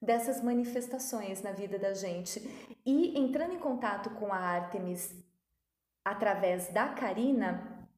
dessas 0.00 0.40
manifestações 0.40 1.42
na 1.42 1.50
vida 1.50 1.78
da 1.78 1.94
gente. 1.94 2.40
E 2.86 3.18
entrando 3.18 3.54
em 3.54 3.58
contato 3.58 4.10
com 4.10 4.32
a 4.32 4.38
Artemis 4.38 5.12
através 6.04 6.68
da 6.68 6.90
Karina, 6.90 7.88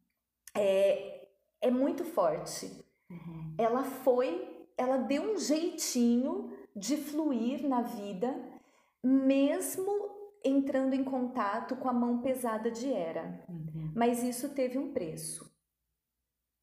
é, 0.54 1.28
é 1.60 1.70
muito 1.70 2.02
forte 2.02 2.85
Uhum. 3.10 3.54
Ela 3.58 3.84
foi, 3.84 4.66
ela 4.76 4.96
deu 4.96 5.22
um 5.22 5.38
jeitinho 5.38 6.52
de 6.74 6.96
fluir 6.96 7.66
na 7.66 7.82
vida, 7.82 8.34
mesmo 9.02 10.16
entrando 10.44 10.94
em 10.94 11.02
contato 11.02 11.76
com 11.76 11.88
a 11.88 11.92
mão 11.92 12.20
pesada 12.20 12.70
de 12.70 12.90
Hera. 12.90 13.44
Uhum. 13.48 13.92
Mas 13.94 14.22
isso 14.22 14.50
teve 14.50 14.78
um 14.78 14.92
preço. 14.92 15.50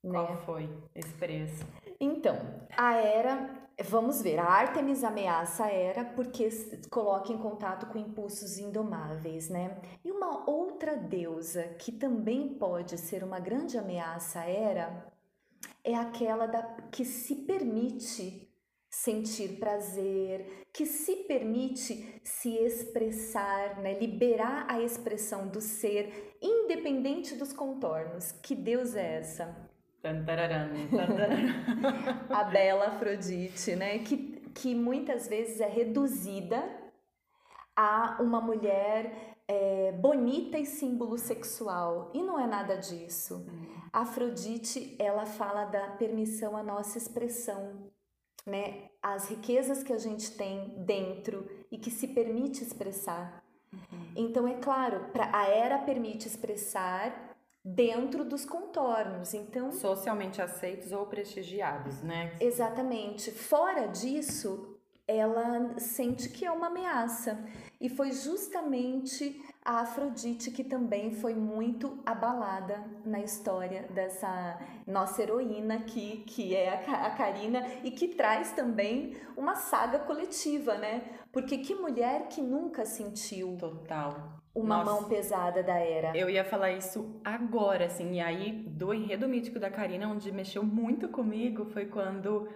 Qual 0.01 0.31
né? 0.31 0.41
foi 0.45 0.69
esse 0.93 1.13
preço? 1.13 1.65
Então, 1.99 2.37
a 2.77 2.93
Hera, 2.93 3.69
vamos 3.85 4.21
ver, 4.21 4.37
a 4.37 4.45
Artemis 4.45 5.03
ameaça 5.03 5.65
a 5.65 5.71
Hera 5.71 6.03
porque 6.03 6.49
coloca 6.91 7.31
em 7.31 7.37
contato 7.37 7.87
com 7.87 7.97
impulsos 7.97 8.57
indomáveis, 8.57 9.49
né? 9.49 9.81
E 10.03 10.11
uma 10.11 10.49
outra 10.49 10.97
deusa 10.97 11.63
que 11.79 11.91
também 11.91 12.55
pode 12.55 12.97
ser 12.97 13.23
uma 13.23 13.39
grande 13.39 13.77
ameaça 13.77 14.41
a 14.41 14.49
Hera 14.49 15.12
é 15.83 15.95
aquela 15.95 16.45
da, 16.47 16.61
que 16.91 17.03
se 17.03 17.35
permite 17.35 18.49
sentir 18.89 19.59
prazer, 19.59 20.65
que 20.71 20.85
se 20.85 21.15
permite 21.23 22.21
se 22.23 22.55
expressar, 22.57 23.79
né? 23.81 23.97
liberar 23.99 24.65
a 24.69 24.81
expressão 24.81 25.47
do 25.47 25.59
ser, 25.59 26.37
independente 26.41 27.35
dos 27.35 27.51
contornos. 27.51 28.31
Que 28.31 28.55
Deus 28.55 28.95
é 28.95 29.15
essa? 29.15 29.55
a 32.29 32.43
bela 32.43 32.87
Afrodite, 32.87 33.75
né? 33.75 33.99
Que, 33.99 34.41
que 34.53 34.75
muitas 34.75 35.27
vezes 35.27 35.59
é 35.59 35.67
reduzida 35.67 36.61
a 37.75 38.17
uma 38.21 38.39
mulher 38.39 39.32
é, 39.53 39.91
bonita 39.91 40.57
e 40.57 40.65
símbolo 40.65 41.17
sexual. 41.17 42.09
E 42.13 42.23
não 42.23 42.39
é 42.39 42.47
nada 42.47 42.75
disso. 42.75 43.45
Hum. 43.47 43.65
Afrodite, 43.91 44.95
ela 44.97 45.25
fala 45.25 45.65
da 45.65 45.89
permissão 45.91 46.57
à 46.57 46.63
nossa 46.63 46.97
expressão, 46.97 47.91
né? 48.45 48.89
As 49.01 49.29
riquezas 49.29 49.83
que 49.83 49.93
a 49.93 49.97
gente 49.99 50.31
tem 50.31 50.73
dentro 50.83 51.47
e 51.71 51.77
que 51.77 51.91
se 51.91 52.07
permite 52.07 52.63
expressar. 52.63 53.43
Uhum. 53.71 54.11
Então, 54.15 54.47
é 54.47 54.55
claro, 54.55 55.11
pra, 55.11 55.29
a 55.31 55.47
era 55.47 55.77
permite 55.77 56.27
expressar 56.27 57.35
dentro 57.63 58.25
dos 58.25 58.45
contornos. 58.45 59.33
Então, 59.33 59.71
socialmente 59.71 60.41
aceitos 60.41 60.91
ou 60.91 61.05
prestigiados, 61.05 62.01
né? 62.01 62.35
Exatamente. 62.39 63.31
Fora 63.31 63.87
disso, 63.87 64.72
ela 65.07 65.77
sente 65.79 66.29
que 66.29 66.45
é 66.45 66.51
uma 66.51 66.67
ameaça. 66.67 67.43
E 67.79 67.89
foi 67.89 68.11
justamente 68.11 69.41
a 69.63 69.81
Afrodite, 69.81 70.51
que 70.51 70.63
também 70.63 71.11
foi 71.11 71.33
muito 71.33 72.01
abalada 72.05 72.83
na 73.05 73.19
história 73.19 73.83
dessa 73.89 74.59
nossa 74.87 75.21
heroína 75.21 75.75
aqui, 75.75 76.23
que 76.27 76.55
é 76.55 76.85
a 76.87 77.09
Karina, 77.11 77.65
e 77.83 77.91
que 77.91 78.09
traz 78.09 78.51
também 78.51 79.15
uma 79.35 79.55
saga 79.55 79.99
coletiva, 79.99 80.75
né? 80.75 81.03
Porque 81.31 81.57
que 81.57 81.75
mulher 81.75 82.27
que 82.27 82.41
nunca 82.41 82.85
sentiu. 82.85 83.57
Total. 83.59 84.41
Uma 84.55 84.83
Nossa, 84.83 84.91
mão 84.91 85.09
pesada 85.09 85.63
da 85.63 85.79
era. 85.79 86.15
Eu 86.15 86.29
ia 86.29 86.45
falar 86.45 86.71
isso 86.71 87.19
agora, 87.25 87.85
assim, 87.85 88.13
e 88.13 88.21
aí 88.21 88.51
do 88.51 88.93
enredo 88.93 89.27
mítico 89.27 89.59
da 89.59 89.71
Karina, 89.71 90.07
onde 90.07 90.31
mexeu 90.31 90.63
muito 90.63 91.09
comigo, 91.09 91.65
foi 91.65 91.87
quando, 91.87 92.47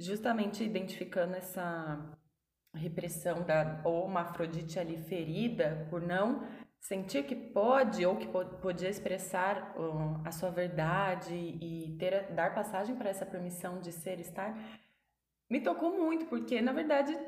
justamente 0.00 0.64
identificando 0.64 1.34
essa 1.34 1.98
repressão 2.74 3.42
da 3.42 3.80
ou 3.84 4.06
uma 4.06 4.22
Afrodite 4.22 4.78
ali 4.78 4.96
ferida 4.96 5.86
por 5.90 6.00
não 6.00 6.46
sentir 6.80 7.24
que 7.24 7.34
pode 7.34 8.06
ou 8.06 8.16
que 8.16 8.26
podia 8.62 8.88
expressar 8.88 9.74
uh, 9.76 10.20
a 10.24 10.32
sua 10.32 10.50
verdade 10.50 11.34
e 11.34 11.96
ter 11.98 12.32
dar 12.32 12.54
passagem 12.54 12.96
para 12.96 13.10
essa 13.10 13.26
permissão 13.26 13.80
de 13.80 13.92
ser 13.92 14.18
estar 14.18 14.54
me 15.50 15.60
tocou 15.60 15.98
muito, 15.98 16.26
porque 16.26 16.62
na 16.62 16.72
verdade 16.72 17.18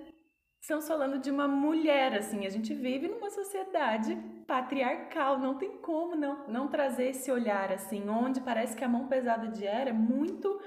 estamos 0.60 0.86
falando 0.86 1.18
de 1.18 1.28
uma 1.28 1.48
mulher, 1.48 2.14
assim, 2.14 2.46
a 2.46 2.50
gente 2.50 2.72
vive 2.72 3.08
numa 3.08 3.30
sociedade 3.30 4.16
patriarcal, 4.46 5.38
não 5.38 5.58
tem 5.58 5.78
como 5.78 6.14
não, 6.14 6.46
não 6.46 6.68
trazer 6.68 7.08
esse 7.08 7.32
olhar, 7.32 7.72
assim, 7.72 8.08
onde 8.08 8.40
parece 8.40 8.76
que 8.76 8.84
a 8.84 8.88
mão 8.88 9.08
pesada 9.08 9.48
de 9.48 9.66
Era 9.66 9.90
é 9.90 9.92
muito 9.92 10.60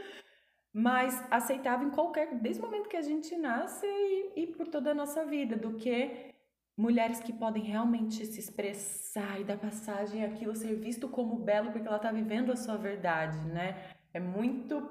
mais 0.76 1.24
aceitável 1.32 1.88
em 1.88 1.92
qualquer, 1.92 2.36
desde 2.36 2.62
o 2.62 2.66
momento 2.66 2.90
que 2.90 2.98
a 2.98 3.02
gente 3.02 3.34
nasce 3.38 3.86
e, 3.88 4.42
e 4.42 4.48
por 4.48 4.68
toda 4.68 4.92
a 4.92 4.94
nossa 4.94 5.24
vida, 5.24 5.56
do 5.56 5.76
que 5.76 6.34
mulheres 6.78 7.22
que 7.22 7.32
podem 7.32 7.64
realmente 7.64 8.26
se 8.26 8.42
expressar 8.42 9.40
e 9.40 9.46
dar 9.46 9.58
passagem 9.58 10.26
àquilo 10.26 10.54
ser 10.54 10.76
visto 10.76 11.08
como 11.08 11.38
belo 11.38 11.72
porque 11.72 11.88
ela 11.88 11.96
está 11.96 12.12
vivendo 12.12 12.52
a 12.52 12.58
sua 12.58 12.76
verdade, 12.76 13.40
né? 13.48 13.90
É 14.14 14.20
muito 14.20 14.84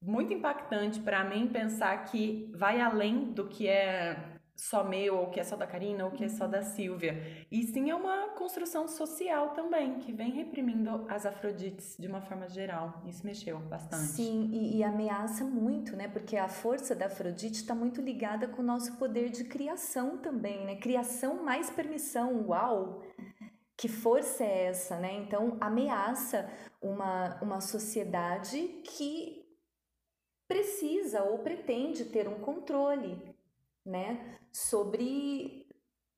muito 0.00 0.32
impactante 0.32 1.00
para 1.00 1.24
mim 1.24 1.48
pensar 1.48 2.04
que 2.04 2.48
vai 2.54 2.80
além 2.80 3.32
do 3.32 3.48
que 3.48 3.66
é 3.66 4.31
só 4.54 4.84
meu, 4.84 5.16
ou 5.16 5.30
que 5.30 5.40
é 5.40 5.44
só 5.44 5.56
da 5.56 5.66
Karina, 5.66 6.04
ou 6.04 6.10
que 6.10 6.24
é 6.24 6.28
só 6.28 6.46
da 6.46 6.62
Silvia. 6.62 7.46
E 7.50 7.62
sim 7.64 7.90
é 7.90 7.94
uma 7.94 8.28
construção 8.30 8.86
social 8.86 9.50
também, 9.50 9.98
que 9.98 10.12
vem 10.12 10.30
reprimindo 10.30 11.04
as 11.08 11.26
Afrodites 11.26 11.96
de 11.98 12.06
uma 12.06 12.20
forma 12.20 12.48
geral. 12.48 13.02
Isso 13.06 13.26
mexeu 13.26 13.58
bastante. 13.58 14.02
Sim, 14.02 14.50
e, 14.52 14.78
e 14.78 14.84
ameaça 14.84 15.44
muito, 15.44 15.96
né? 15.96 16.08
Porque 16.08 16.36
a 16.36 16.48
força 16.48 16.94
da 16.94 17.06
Afrodite 17.06 17.60
está 17.62 17.74
muito 17.74 18.00
ligada 18.00 18.46
com 18.46 18.62
o 18.62 18.64
nosso 18.64 18.96
poder 18.98 19.30
de 19.30 19.44
criação 19.44 20.18
também, 20.18 20.64
né? 20.64 20.76
Criação 20.76 21.42
mais 21.42 21.70
permissão, 21.70 22.46
uau! 22.48 23.02
Que 23.76 23.88
força 23.88 24.44
é 24.44 24.66
essa, 24.66 24.98
né? 24.98 25.14
Então, 25.14 25.56
ameaça 25.60 26.48
uma, 26.80 27.40
uma 27.42 27.60
sociedade 27.60 28.58
que 28.84 29.42
precisa 30.46 31.22
ou 31.22 31.38
pretende 31.38 32.04
ter 32.04 32.28
um 32.28 32.38
controle, 32.38 33.31
né, 33.84 34.38
sobre 34.52 35.66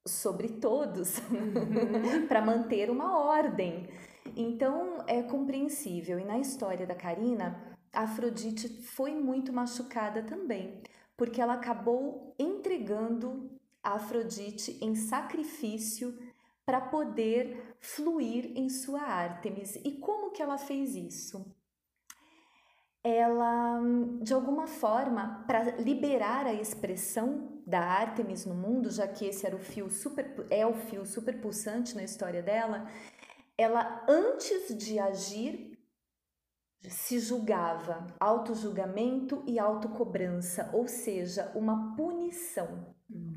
sobre 0.06 0.48
todos 0.48 1.18
uhum. 1.30 2.26
para 2.28 2.42
manter 2.44 2.90
uma 2.90 3.18
ordem. 3.18 3.88
Então 4.36 5.02
é 5.06 5.22
compreensível. 5.22 6.18
E 6.18 6.24
na 6.24 6.38
história 6.38 6.86
da 6.86 6.94
Karina, 6.94 7.74
Afrodite 7.92 8.68
foi 8.68 9.14
muito 9.14 9.52
machucada 9.52 10.22
também, 10.22 10.82
porque 11.16 11.40
ela 11.40 11.54
acabou 11.54 12.34
entregando 12.38 13.50
a 13.82 13.94
Afrodite 13.94 14.78
em 14.82 14.94
sacrifício 14.94 16.18
para 16.66 16.80
poder 16.80 17.76
fluir 17.80 18.52
em 18.56 18.68
sua 18.68 19.02
Ártemis. 19.02 19.76
E 19.84 19.92
como 19.92 20.32
que 20.32 20.42
ela 20.42 20.58
fez 20.58 20.96
isso? 20.96 21.54
Ela, 23.04 23.80
de 24.22 24.32
alguma 24.32 24.66
forma, 24.66 25.44
para 25.46 25.76
liberar 25.76 26.46
a 26.46 26.54
expressão 26.54 27.60
da 27.66 27.80
Artemis 27.80 28.46
no 28.46 28.54
mundo, 28.54 28.90
já 28.90 29.06
que 29.06 29.26
esse 29.26 29.46
era 29.46 29.54
o 29.54 29.58
fio 29.58 29.90
super, 29.90 30.46
é 30.48 30.66
o 30.66 30.72
fio 30.72 31.04
super 31.04 31.38
pulsante 31.38 31.94
na 31.94 32.02
história 32.02 32.42
dela, 32.42 32.88
ela, 33.58 34.04
antes 34.08 34.74
de 34.76 34.98
agir, 34.98 35.78
se 36.88 37.18
julgava 37.18 38.06
auto-julgamento 38.18 39.42
e 39.46 39.58
autocobrança, 39.58 40.70
ou 40.72 40.88
seja, 40.88 41.52
uma 41.54 41.94
punição. 41.94 42.94
Hum. 43.10 43.33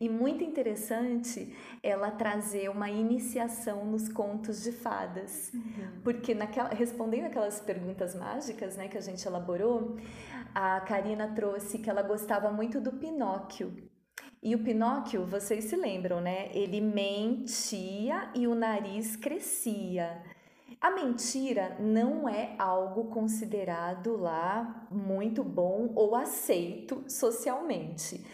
E 0.00 0.08
muito 0.08 0.44
interessante 0.44 1.54
ela 1.82 2.10
trazer 2.10 2.68
uma 2.70 2.88
iniciação 2.88 3.84
nos 3.84 4.08
contos 4.08 4.62
de 4.62 4.72
fadas. 4.72 5.50
Uhum. 5.52 6.00
Porque 6.04 6.34
naquela, 6.34 6.68
respondendo 6.68 7.26
aquelas 7.26 7.60
perguntas 7.60 8.14
mágicas 8.14 8.76
né, 8.76 8.88
que 8.88 8.96
a 8.96 9.00
gente 9.00 9.26
elaborou, 9.26 9.96
a 10.54 10.80
Karina 10.80 11.28
trouxe 11.34 11.78
que 11.78 11.90
ela 11.90 12.02
gostava 12.02 12.50
muito 12.50 12.80
do 12.80 12.92
Pinóquio. 12.92 13.88
E 14.40 14.54
o 14.54 14.62
Pinóquio, 14.62 15.26
vocês 15.26 15.64
se 15.64 15.74
lembram, 15.74 16.20
né? 16.20 16.48
Ele 16.52 16.80
mentia 16.80 18.30
e 18.34 18.46
o 18.46 18.54
nariz 18.54 19.16
crescia. 19.16 20.22
A 20.80 20.92
mentira 20.92 21.76
não 21.80 22.28
é 22.28 22.54
algo 22.56 23.06
considerado 23.06 24.16
lá 24.16 24.86
muito 24.92 25.42
bom 25.42 25.90
ou 25.96 26.14
aceito 26.14 27.02
socialmente. 27.08 28.24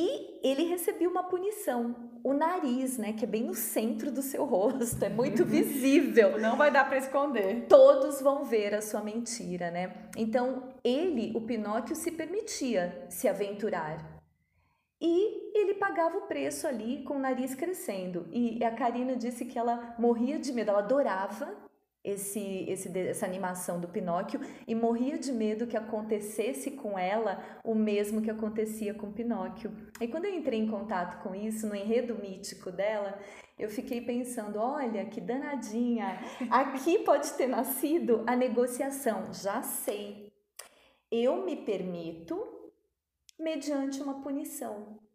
E 0.00 0.38
ele 0.44 0.62
recebia 0.62 1.08
uma 1.08 1.24
punição. 1.24 1.96
O 2.22 2.32
nariz, 2.32 2.96
né, 2.98 3.12
que 3.12 3.24
é 3.24 3.26
bem 3.26 3.42
no 3.42 3.54
centro 3.54 4.12
do 4.12 4.22
seu 4.22 4.44
rosto, 4.46 5.04
é 5.04 5.08
muito 5.08 5.44
visível. 5.44 6.38
Não 6.38 6.56
vai 6.56 6.70
dar 6.70 6.88
para 6.88 6.98
esconder. 6.98 7.66
Todos 7.66 8.20
vão 8.20 8.44
ver 8.44 8.76
a 8.76 8.80
sua 8.80 9.02
mentira, 9.02 9.72
né? 9.72 10.08
Então, 10.16 10.72
ele, 10.84 11.32
o 11.34 11.40
Pinóquio, 11.40 11.96
se 11.96 12.12
permitia 12.12 13.06
se 13.08 13.26
aventurar. 13.26 14.22
E 15.00 15.58
ele 15.58 15.74
pagava 15.74 16.16
o 16.18 16.28
preço 16.28 16.68
ali 16.68 17.02
com 17.02 17.14
o 17.14 17.18
nariz 17.18 17.56
crescendo. 17.56 18.28
E 18.30 18.62
a 18.62 18.70
Karina 18.70 19.16
disse 19.16 19.46
que 19.46 19.58
ela 19.58 19.96
morria 19.98 20.38
de 20.38 20.52
medo, 20.52 20.70
ela 20.70 20.78
adorava 20.78 21.56
esse, 22.08 22.64
esse, 22.68 22.98
essa 22.98 23.26
animação 23.26 23.80
do 23.80 23.88
Pinóquio 23.88 24.40
e 24.66 24.74
morria 24.74 25.18
de 25.18 25.30
medo 25.32 25.66
que 25.66 25.76
acontecesse 25.76 26.70
com 26.72 26.98
ela 26.98 27.42
o 27.62 27.74
mesmo 27.74 28.22
que 28.22 28.30
acontecia 28.30 28.94
com 28.94 29.12
Pinóquio. 29.12 29.70
E 30.00 30.08
quando 30.08 30.24
eu 30.24 30.34
entrei 30.34 30.58
em 30.58 30.68
contato 30.68 31.22
com 31.22 31.34
isso, 31.34 31.66
no 31.66 31.74
enredo 31.74 32.14
mítico 32.14 32.70
dela, 32.70 33.18
eu 33.58 33.68
fiquei 33.68 34.00
pensando: 34.00 34.58
olha 34.58 35.04
que 35.06 35.20
danadinha, 35.20 36.20
aqui 36.50 37.00
pode 37.00 37.30
ter 37.34 37.46
nascido 37.46 38.24
a 38.26 38.34
negociação. 38.34 39.32
Já 39.32 39.62
sei, 39.62 40.32
eu 41.10 41.44
me 41.44 41.56
permito 41.56 42.38
mediante 43.38 44.02
uma 44.02 44.20
punição. 44.20 45.07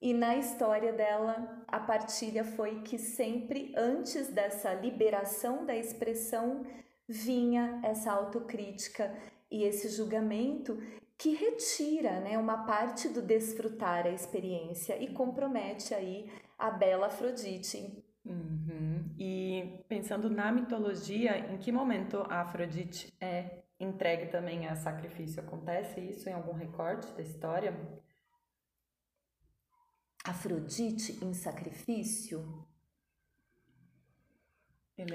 E 0.00 0.14
na 0.14 0.36
história 0.36 0.92
dela, 0.92 1.62
a 1.68 1.78
partilha 1.78 2.42
foi 2.42 2.80
que 2.80 2.96
sempre 2.96 3.72
antes 3.76 4.28
dessa 4.28 4.72
liberação 4.72 5.66
da 5.66 5.76
expressão 5.76 6.64
vinha 7.06 7.80
essa 7.82 8.10
autocrítica 8.10 9.14
e 9.50 9.64
esse 9.64 9.88
julgamento 9.88 10.80
que 11.18 11.34
retira 11.34 12.20
né, 12.20 12.38
uma 12.38 12.64
parte 12.64 13.08
do 13.08 13.20
desfrutar 13.20 14.06
a 14.06 14.10
experiência 14.10 14.96
e 15.02 15.12
compromete 15.12 15.92
aí 15.92 16.30
a 16.58 16.70
bela 16.70 17.08
Afrodite. 17.08 18.02
Uhum. 18.24 19.04
E 19.18 19.84
pensando 19.86 20.30
na 20.30 20.50
mitologia, 20.50 21.36
em 21.52 21.58
que 21.58 21.70
momento 21.70 22.24
a 22.30 22.40
Afrodite 22.40 23.12
é 23.20 23.58
entregue 23.78 24.28
também 24.28 24.66
a 24.66 24.76
sacrifício? 24.76 25.42
Acontece 25.42 26.00
isso 26.00 26.26
em 26.26 26.32
algum 26.32 26.54
recorte 26.54 27.12
da 27.12 27.20
história? 27.20 27.74
Afrodite 30.24 31.18
em 31.24 31.32
sacrifício? 31.32 32.66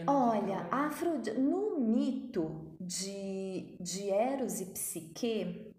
Olha, 0.08 0.68
Afrodite, 0.72 1.38
no 1.38 1.80
mito 1.80 2.76
de, 2.80 3.78
de 3.80 4.10
Eros 4.10 4.60
e 4.60 4.66
Psique, 4.66 5.76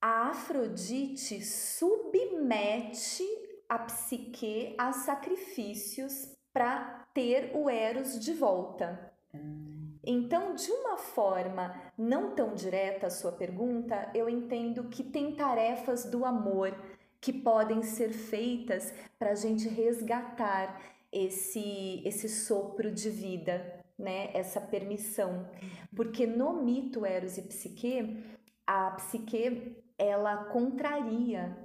a 0.00 0.30
Afrodite 0.30 1.44
submete 1.44 3.24
a 3.68 3.78
Psique 3.80 4.74
a 4.78 4.92
sacrifícios 4.92 6.34
para 6.52 7.06
ter 7.12 7.52
o 7.54 7.68
Eros 7.68 8.18
de 8.18 8.32
volta. 8.32 9.12
Hum. 9.34 9.98
Então, 10.04 10.54
de 10.54 10.70
uma 10.72 10.96
forma 10.96 11.80
não 11.96 12.34
tão 12.34 12.54
direta 12.54 13.06
a 13.06 13.10
sua 13.10 13.32
pergunta, 13.32 14.10
eu 14.14 14.28
entendo 14.28 14.88
que 14.88 15.04
tem 15.04 15.36
tarefas 15.36 16.04
do 16.04 16.24
amor 16.24 16.74
que 17.22 17.32
podem 17.32 17.84
ser 17.84 18.12
feitas 18.12 18.92
para 19.16 19.30
a 19.30 19.34
gente 19.36 19.68
resgatar 19.68 20.82
esse, 21.12 22.02
esse 22.04 22.28
sopro 22.28 22.90
de 22.90 23.08
vida, 23.08 23.80
né? 23.96 24.30
essa 24.34 24.60
permissão. 24.60 25.48
Porque 25.94 26.26
no 26.26 26.64
mito 26.64 27.06
Eros 27.06 27.38
e 27.38 27.42
Psique, 27.42 28.20
a 28.66 28.90
Psique 28.90 29.76
ela 29.96 30.44
contraria 30.46 31.56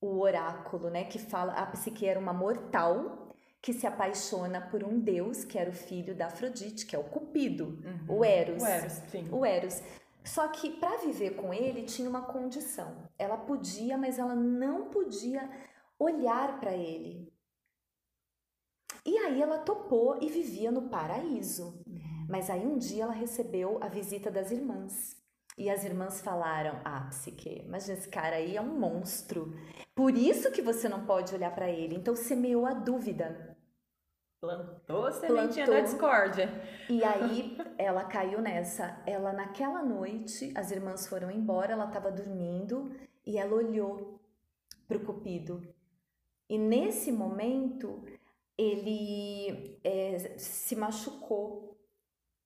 o 0.00 0.20
oráculo, 0.20 0.88
né? 0.88 1.02
que 1.04 1.18
fala 1.18 1.52
a 1.54 1.66
Psique 1.66 2.06
era 2.06 2.20
uma 2.20 2.32
mortal 2.32 3.34
que 3.60 3.72
se 3.72 3.86
apaixona 3.88 4.60
por 4.60 4.84
um 4.84 5.00
deus 5.00 5.44
que 5.44 5.58
era 5.58 5.70
o 5.70 5.74
filho 5.74 6.14
da 6.14 6.26
Afrodite, 6.26 6.86
que 6.86 6.94
é 6.94 6.98
o 6.98 7.04
Cupido, 7.04 7.78
uhum. 7.84 8.18
o 8.18 8.24
Eros. 8.24 8.62
O 8.62 8.66
Eros, 8.66 8.92
sim. 9.10 9.28
O 9.32 9.44
Eros. 9.44 9.82
Só 10.24 10.48
que 10.48 10.70
para 10.70 10.98
viver 10.98 11.36
com 11.36 11.52
ele 11.52 11.82
tinha 11.82 12.08
uma 12.08 12.22
condição. 12.22 13.08
Ela 13.18 13.36
podia, 13.36 13.98
mas 13.98 14.18
ela 14.18 14.34
não 14.34 14.90
podia 14.90 15.50
olhar 15.98 16.60
para 16.60 16.72
ele. 16.72 17.32
E 19.04 19.18
aí 19.18 19.42
ela 19.42 19.58
topou 19.58 20.18
e 20.22 20.28
vivia 20.28 20.70
no 20.70 20.88
paraíso. 20.88 21.82
Mas 22.28 22.48
aí 22.48 22.64
um 22.64 22.78
dia 22.78 23.04
ela 23.04 23.12
recebeu 23.12 23.78
a 23.82 23.88
visita 23.88 24.30
das 24.30 24.50
irmãs. 24.50 25.20
E 25.58 25.68
as 25.68 25.84
irmãs 25.84 26.20
falaram: 26.20 26.80
Ah, 26.84 27.08
Psique, 27.10 27.64
mas 27.68 27.88
esse 27.88 28.08
cara 28.08 28.36
aí 28.36 28.56
é 28.56 28.60
um 28.60 28.78
monstro. 28.78 29.54
Por 29.94 30.16
isso 30.16 30.50
que 30.50 30.62
você 30.62 30.88
não 30.88 31.04
pode 31.04 31.34
olhar 31.34 31.54
para 31.54 31.68
ele. 31.68 31.96
Então 31.96 32.14
semeou 32.14 32.64
a 32.64 32.72
dúvida. 32.72 33.51
Plantou 34.42 35.06
a 35.06 35.12
sementinha 35.12 35.64
da 35.68 35.78
discórdia. 35.78 36.50
E 36.90 37.04
aí 37.04 37.56
ela 37.78 38.02
caiu 38.02 38.40
nessa. 38.40 39.00
Ela 39.06 39.32
naquela 39.32 39.84
noite, 39.84 40.52
as 40.56 40.72
irmãs 40.72 41.06
foram 41.06 41.30
embora, 41.30 41.74
ela 41.74 41.84
estava 41.84 42.10
dormindo 42.10 42.92
e 43.24 43.38
ela 43.38 43.54
olhou 43.54 44.20
para 44.88 44.96
o 44.96 45.04
cupido. 45.04 45.62
E 46.48 46.58
nesse 46.58 47.12
momento 47.12 48.04
ele 48.58 49.78
é, 49.84 50.36
se 50.36 50.74
machucou 50.74 51.78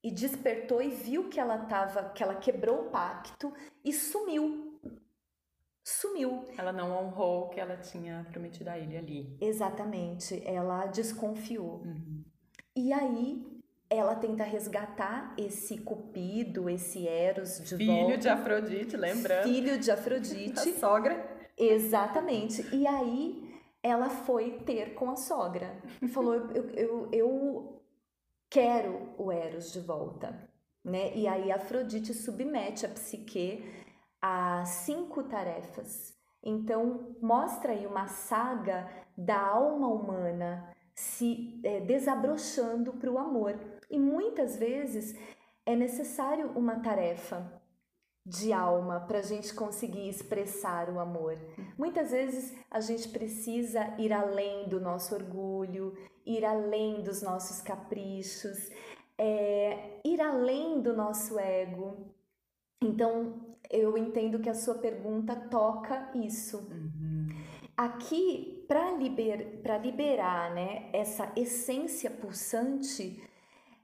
e 0.05 0.11
despertou 0.11 0.83
e 0.83 0.91
viu 0.91 1.31
que 1.31 1.41
ela 1.41 1.65
tava, 1.65 2.11
que 2.11 2.23
ela 2.23 2.35
quebrou 2.35 2.83
o 2.83 2.91
pacto 2.91 3.55
e 3.83 3.91
sumiu 3.91 4.66
sumiu. 5.87 6.45
Ela 6.59 6.73
não 6.73 6.91
honrou 6.91 7.45
o 7.45 7.49
que 7.49 7.61
ela 7.61 7.77
tinha 7.77 8.27
prometido 8.31 8.69
a 8.71 8.79
ele 8.79 8.97
ali. 8.97 9.37
Exatamente, 9.41 10.43
ela 10.45 10.87
desconfiou. 10.87 11.83
Uhum. 11.85 12.25
E 12.75 12.93
aí 12.93 13.47
ela 13.89 14.17
tenta 14.17 14.43
resgatar 14.43 15.33
esse 15.39 15.79
Cupido, 15.79 16.69
esse 16.69 17.07
Eros 17.07 17.61
de 17.61 17.77
Filho 17.77 17.93
volta. 17.95 18.19
de 18.19 18.29
Afrodite, 18.29 18.97
lembrando. 18.97 19.45
Filho 19.45 19.79
de 19.79 19.91
Afrodite. 19.93 20.59
a 20.59 20.75
sogra. 20.75 21.37
Exatamente. 21.57 22.67
E 22.75 22.85
aí 22.87 23.55
ela 23.81 24.11
foi 24.11 24.59
ter 24.67 24.95
com 24.95 25.09
a 25.09 25.17
sogra. 25.17 25.81
E 26.03 26.09
falou: 26.09 26.35
eu, 26.35 26.69
eu, 26.71 27.09
eu 27.13 27.83
quero 28.51 29.15
o 29.17 29.31
Eros 29.31 29.73
de 29.73 29.81
volta. 29.81 30.51
Né? 30.85 31.17
E 31.17 31.27
aí 31.27 31.51
Afrodite 31.51 32.13
submete 32.15 32.87
a 32.87 32.89
Psique 32.89 33.65
a 34.27 34.65
cinco 34.65 35.23
tarefas. 35.25 36.15
Então, 36.43 37.17
mostra 37.21 37.73
aí 37.73 37.87
uma 37.87 38.09
saga 38.09 38.89
da 39.17 39.41
alma 39.41 39.89
humana 39.89 40.75
se 40.95 41.61
é, 41.63 41.81
desabrochando 41.81 42.93
para 42.95 43.11
o 43.11 43.19
amor. 43.19 43.59
E 43.91 43.99
muitas 43.99 44.57
vezes 44.57 45.15
é 45.65 45.77
necessário 45.77 46.51
uma 46.57 46.81
tarefa 46.81 47.63
de 48.25 48.53
alma 48.53 49.01
para 49.01 49.19
a 49.19 49.23
gente 49.23 49.55
conseguir 49.55 50.09
expressar 50.09 50.91
o 50.91 50.99
amor. 50.99 51.39
Muitas 51.79 52.11
vezes 52.11 52.53
a 52.69 52.81
gente 52.81 53.09
precisa 53.11 53.95
ir 53.99 54.13
além 54.13 54.69
do 54.69 54.81
nosso 54.81 55.15
orgulho, 55.15 55.97
ir 56.25 56.45
além 56.45 57.03
dos 57.03 57.23
nossos 57.23 57.61
caprichos, 57.61 58.71
é, 59.17 60.01
ir 60.05 60.21
além 60.21 60.81
do 60.81 60.97
nosso 60.97 61.39
ego. 61.39 62.13
Então, 62.83 63.46
eu 63.71 63.97
entendo 63.97 64.39
que 64.39 64.49
a 64.49 64.55
sua 64.55 64.75
pergunta 64.75 65.35
toca 65.35 66.11
isso. 66.15 66.59
Uhum. 66.71 67.29
Aqui, 67.77 68.65
para 68.67 68.93
liber, 68.93 69.61
liberar 69.83 70.55
né, 70.55 70.89
essa 70.93 71.31
essência 71.37 72.11
pulsante, 72.11 73.23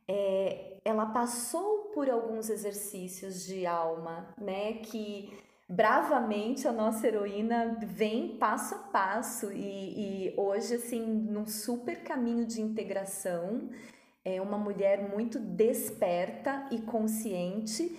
é, 0.09 0.79
ela 0.85 1.07
passou 1.07 1.91
por 1.95 2.09
alguns 2.09 2.49
exercícios 2.49 3.45
de 3.45 3.67
alma, 3.67 4.35
né, 4.39 4.75
que 4.75 5.33
bravamente 5.69 6.67
a 6.67 6.73
nossa 6.73 7.07
heroína 7.07 7.79
vem 7.83 8.37
passo 8.37 8.75
a 8.75 8.79
passo 8.79 9.53
e, 9.53 10.29
e 10.29 10.35
hoje, 10.37 10.75
assim, 10.75 11.03
num 11.03 11.47
super 11.47 12.03
caminho 12.03 12.47
de 12.47 12.61
integração, 12.61 13.71
é 14.25 14.41
uma 14.41 14.59
mulher 14.59 15.11
muito 15.11 15.39
desperta 15.39 16.67
e 16.71 16.79
consciente 16.79 17.97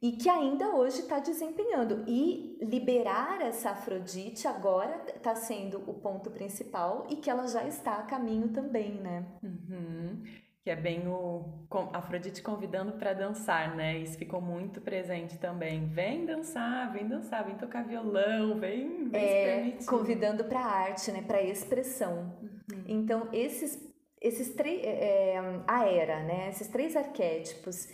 e 0.00 0.12
que 0.12 0.28
ainda 0.28 0.68
hoje 0.74 1.00
está 1.00 1.18
desempenhando. 1.18 2.04
E 2.06 2.58
liberar 2.60 3.40
essa 3.40 3.70
Afrodite 3.70 4.46
agora 4.46 5.02
está 5.14 5.34
sendo 5.34 5.78
o 5.88 5.94
ponto 5.94 6.30
principal 6.30 7.06
e 7.10 7.16
que 7.16 7.30
ela 7.30 7.46
já 7.46 7.64
está 7.64 7.96
a 7.96 8.02
caminho 8.02 8.48
também, 8.48 8.92
né? 8.92 9.24
Uhum. 9.42 10.22
Que 10.62 10.70
é 10.70 10.76
bem 10.76 11.06
o 11.06 11.44
Afrodite 11.92 12.42
convidando 12.42 12.92
para 12.92 13.12
dançar, 13.12 13.76
né? 13.76 13.98
Isso 13.98 14.18
ficou 14.18 14.40
muito 14.40 14.80
presente 14.80 15.38
também. 15.38 15.86
Vem 15.86 16.26
dançar, 16.26 16.92
vem 16.92 17.06
dançar, 17.06 17.44
vem 17.44 17.54
tocar 17.54 17.84
violão, 17.84 18.58
vem, 18.58 19.08
vem 19.08 19.20
é, 19.20 19.76
Convidando 19.86 20.44
para 20.44 20.60
arte, 20.60 21.12
né? 21.12 21.22
Para 21.22 21.40
expressão. 21.40 22.36
Uhum. 22.42 22.84
Então 22.86 23.28
esses 23.32 23.86
esses 24.20 24.54
três 24.54 24.82
é, 24.82 25.34
é, 25.34 25.62
a 25.68 25.88
era, 25.88 26.22
né? 26.24 26.48
Esses 26.48 26.66
três 26.68 26.96
arquétipos 26.96 27.88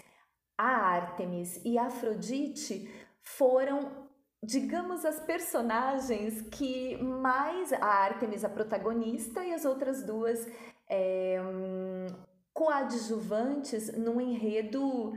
a 0.57 0.69
Ártemis 0.69 1.61
e 1.65 1.79
a 1.79 1.87
Afrodite 1.87 2.89
foram, 3.21 4.09
digamos, 4.43 5.05
as 5.05 5.21
personagens 5.21 6.43
que 6.43 6.97
mais. 7.03 7.73
A 7.73 7.87
Ártemis, 7.87 8.45
a 8.45 8.49
protagonista, 8.49 9.45
e 9.45 9.53
as 9.53 9.65
outras 9.65 10.03
duas 10.05 10.47
é, 10.89 11.39
coadjuvantes 12.53 13.97
num 13.97 14.21
enredo 14.21 15.13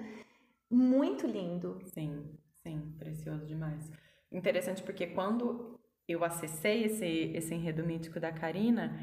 muito 0.69 1.27
lindo. 1.27 1.79
Sim, 1.93 2.37
sim, 2.63 2.95
precioso 2.97 3.45
demais. 3.45 3.91
Interessante 4.31 4.81
porque 4.81 5.07
quando 5.07 5.79
eu 6.07 6.23
acessei 6.23 6.85
esse, 6.85 7.05
esse 7.05 7.53
enredo 7.53 7.83
mítico 7.85 8.19
da 8.19 8.31
Karina, 8.31 8.99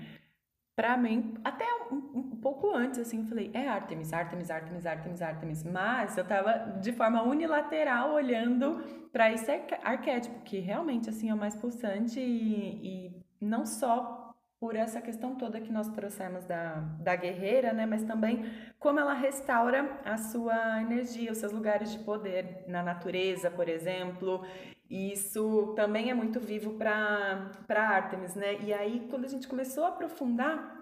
para 0.75 0.97
mim, 0.97 1.35
até 1.45 1.67
um, 1.91 1.97
um, 1.97 2.32
pouco 2.43 2.75
antes, 2.75 2.99
assim, 2.99 3.21
eu 3.21 3.27
falei, 3.27 3.51
é 3.55 3.69
Artemis, 3.69 4.13
Artemis, 4.13 4.51
Artemis, 4.51 4.85
Artemis, 4.85 5.23
Artemis. 5.23 5.65
Mas 5.65 6.19
eu 6.19 6.25
tava 6.27 6.81
de 6.81 6.93
forma 6.93 7.23
unilateral 7.23 8.13
olhando 8.13 8.83
para 9.13 9.33
esse 9.33 9.51
arquétipo, 9.83 10.41
que 10.41 10.59
realmente, 10.59 11.09
assim, 11.09 11.31
é 11.31 11.35
o 11.35 11.37
mais 11.37 11.55
pulsante 11.55 12.19
e, 12.19 13.07
e, 13.07 13.25
não 13.41 13.65
só 13.65 14.35
por 14.59 14.77
essa 14.77 15.01
questão 15.01 15.35
toda 15.35 15.61
que 15.61 15.73
nós 15.73 15.89
trouxemos 15.89 16.45
da, 16.45 16.75
da 17.01 17.17
guerreira, 17.17 17.73
né, 17.73 17.85
mas 17.85 18.05
também 18.05 18.45
como 18.79 19.01
ela 19.01 19.13
restaura 19.13 20.01
a 20.05 20.17
sua 20.17 20.81
energia, 20.83 21.33
os 21.33 21.39
seus 21.39 21.53
lugares 21.53 21.91
de 21.93 21.99
poder 22.01 22.65
na 22.69 22.83
natureza, 22.83 23.51
por 23.51 23.69
exemplo. 23.69 24.45
Isso 24.89 25.73
também 25.75 26.11
é 26.11 26.15
muito 26.15 26.39
vivo 26.39 26.75
para 26.75 27.51
Artemis, 27.69 28.35
né? 28.35 28.61
E 28.61 28.73
aí, 28.73 29.07
quando 29.11 29.25
a 29.25 29.29
gente 29.29 29.49
começou 29.49 29.85
a 29.85 29.89
aprofundar, 29.89 30.82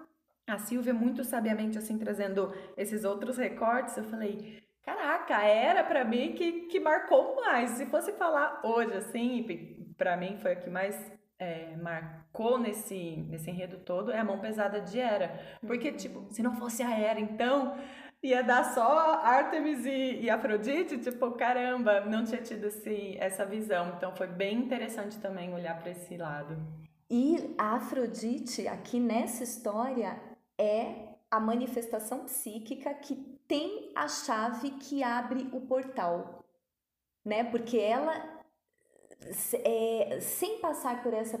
a 0.51 0.57
Silvia 0.57 0.93
muito 0.93 1.23
sabiamente, 1.23 1.77
assim, 1.77 1.97
trazendo 1.97 2.53
esses 2.75 3.03
outros 3.03 3.37
recortes, 3.37 3.97
eu 3.97 4.03
falei, 4.03 4.61
caraca, 4.83 5.41
era 5.43 5.83
para 5.83 6.03
mim 6.03 6.33
que, 6.33 6.67
que 6.67 6.79
marcou 6.79 7.35
mais. 7.37 7.71
Se 7.71 7.85
fosse 7.85 8.11
falar 8.13 8.61
hoje, 8.63 8.93
assim, 8.93 9.85
para 9.97 10.17
mim 10.17 10.37
foi 10.37 10.53
a 10.53 10.55
que 10.55 10.69
mais 10.69 11.11
é, 11.39 11.75
marcou 11.77 12.59
nesse, 12.59 13.17
nesse 13.29 13.49
enredo 13.49 13.77
todo, 13.79 14.11
é 14.11 14.19
a 14.19 14.23
mão 14.23 14.39
pesada 14.39 14.79
de 14.81 14.99
Hera. 14.99 15.39
Porque, 15.65 15.89
uhum. 15.89 15.97
tipo, 15.97 16.27
se 16.29 16.43
não 16.43 16.55
fosse 16.55 16.83
a 16.83 16.99
Hera, 16.99 17.19
então 17.19 17.77
ia 18.21 18.43
dar 18.43 18.63
só 18.75 19.21
Artemis 19.23 19.85
e, 19.85 20.21
e, 20.21 20.29
Afrodite, 20.29 20.97
tipo, 20.99 21.31
caramba, 21.31 22.01
não 22.01 22.23
tinha 22.23 22.41
tido 22.41 22.67
esse, 22.67 23.17
essa 23.19 23.45
visão. 23.45 23.93
Então 23.97 24.15
foi 24.15 24.27
bem 24.27 24.59
interessante 24.59 25.17
também 25.19 25.53
olhar 25.53 25.79
para 25.79 25.91
esse 25.91 26.15
lado. 26.15 26.55
E 27.09 27.55
a 27.57 27.75
Afrodite, 27.75 28.67
aqui 28.67 28.99
nessa 28.99 29.43
história, 29.43 30.17
é 30.61 31.15
a 31.31 31.39
manifestação 31.39 32.25
psíquica 32.25 32.93
que 32.93 33.15
tem 33.47 33.91
a 33.95 34.07
chave 34.07 34.71
que 34.71 35.01
abre 35.01 35.49
o 35.51 35.61
portal, 35.61 36.45
né? 37.25 37.43
Porque 37.43 37.77
ela, 37.77 38.13
é, 39.63 40.19
sem 40.21 40.59
passar 40.59 41.01
por 41.01 41.13
essa, 41.13 41.39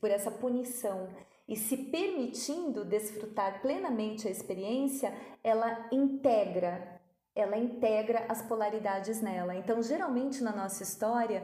por 0.00 0.10
essa 0.10 0.30
punição 0.30 1.08
e 1.48 1.56
se 1.56 1.76
permitindo 1.76 2.84
desfrutar 2.84 3.62
plenamente 3.62 4.28
a 4.28 4.30
experiência, 4.30 5.14
ela 5.42 5.88
integra, 5.90 7.00
ela 7.34 7.56
integra 7.56 8.26
as 8.28 8.42
polaridades 8.42 9.22
nela. 9.22 9.54
Então, 9.54 9.82
geralmente 9.82 10.42
na 10.42 10.54
nossa 10.54 10.82
história, 10.82 11.42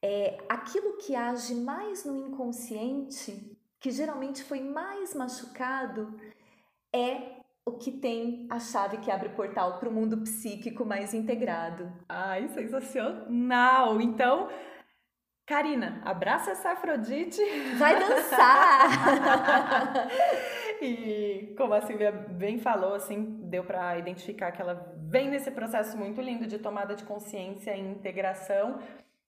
é 0.00 0.38
aquilo 0.48 0.98
que 0.98 1.16
age 1.16 1.54
mais 1.54 2.04
no 2.04 2.16
inconsciente, 2.16 3.58
que 3.80 3.90
geralmente 3.90 4.42
foi 4.42 4.60
mais 4.60 5.14
machucado, 5.14 6.18
é 6.94 7.38
o 7.68 7.72
que 7.72 7.92
tem 7.92 8.46
a 8.50 8.58
chave 8.58 8.96
que 8.98 9.10
abre 9.10 9.28
o 9.28 9.34
portal 9.34 9.78
para 9.78 9.88
o 9.88 9.92
mundo 9.92 10.18
psíquico 10.22 10.84
mais 10.84 11.12
integrado. 11.12 11.92
Ai, 12.08 12.48
sensacional! 12.48 14.00
Então, 14.00 14.48
Karina, 15.46 16.00
abraça 16.04 16.52
essa 16.52 16.72
Afrodite. 16.72 17.42
Vai 17.78 17.98
dançar! 17.98 18.88
e 20.80 21.54
como 21.56 21.74
a 21.74 21.82
Silvia 21.82 22.10
bem 22.10 22.58
falou, 22.58 22.94
assim, 22.94 23.38
deu 23.48 23.64
para 23.64 23.98
identificar 23.98 24.50
que 24.52 24.62
ela 24.62 24.94
vem 24.96 25.28
nesse 25.28 25.50
processo 25.50 25.96
muito 25.96 26.20
lindo 26.20 26.46
de 26.46 26.58
tomada 26.58 26.94
de 26.94 27.04
consciência 27.04 27.76
e 27.76 27.80
integração. 27.80 28.78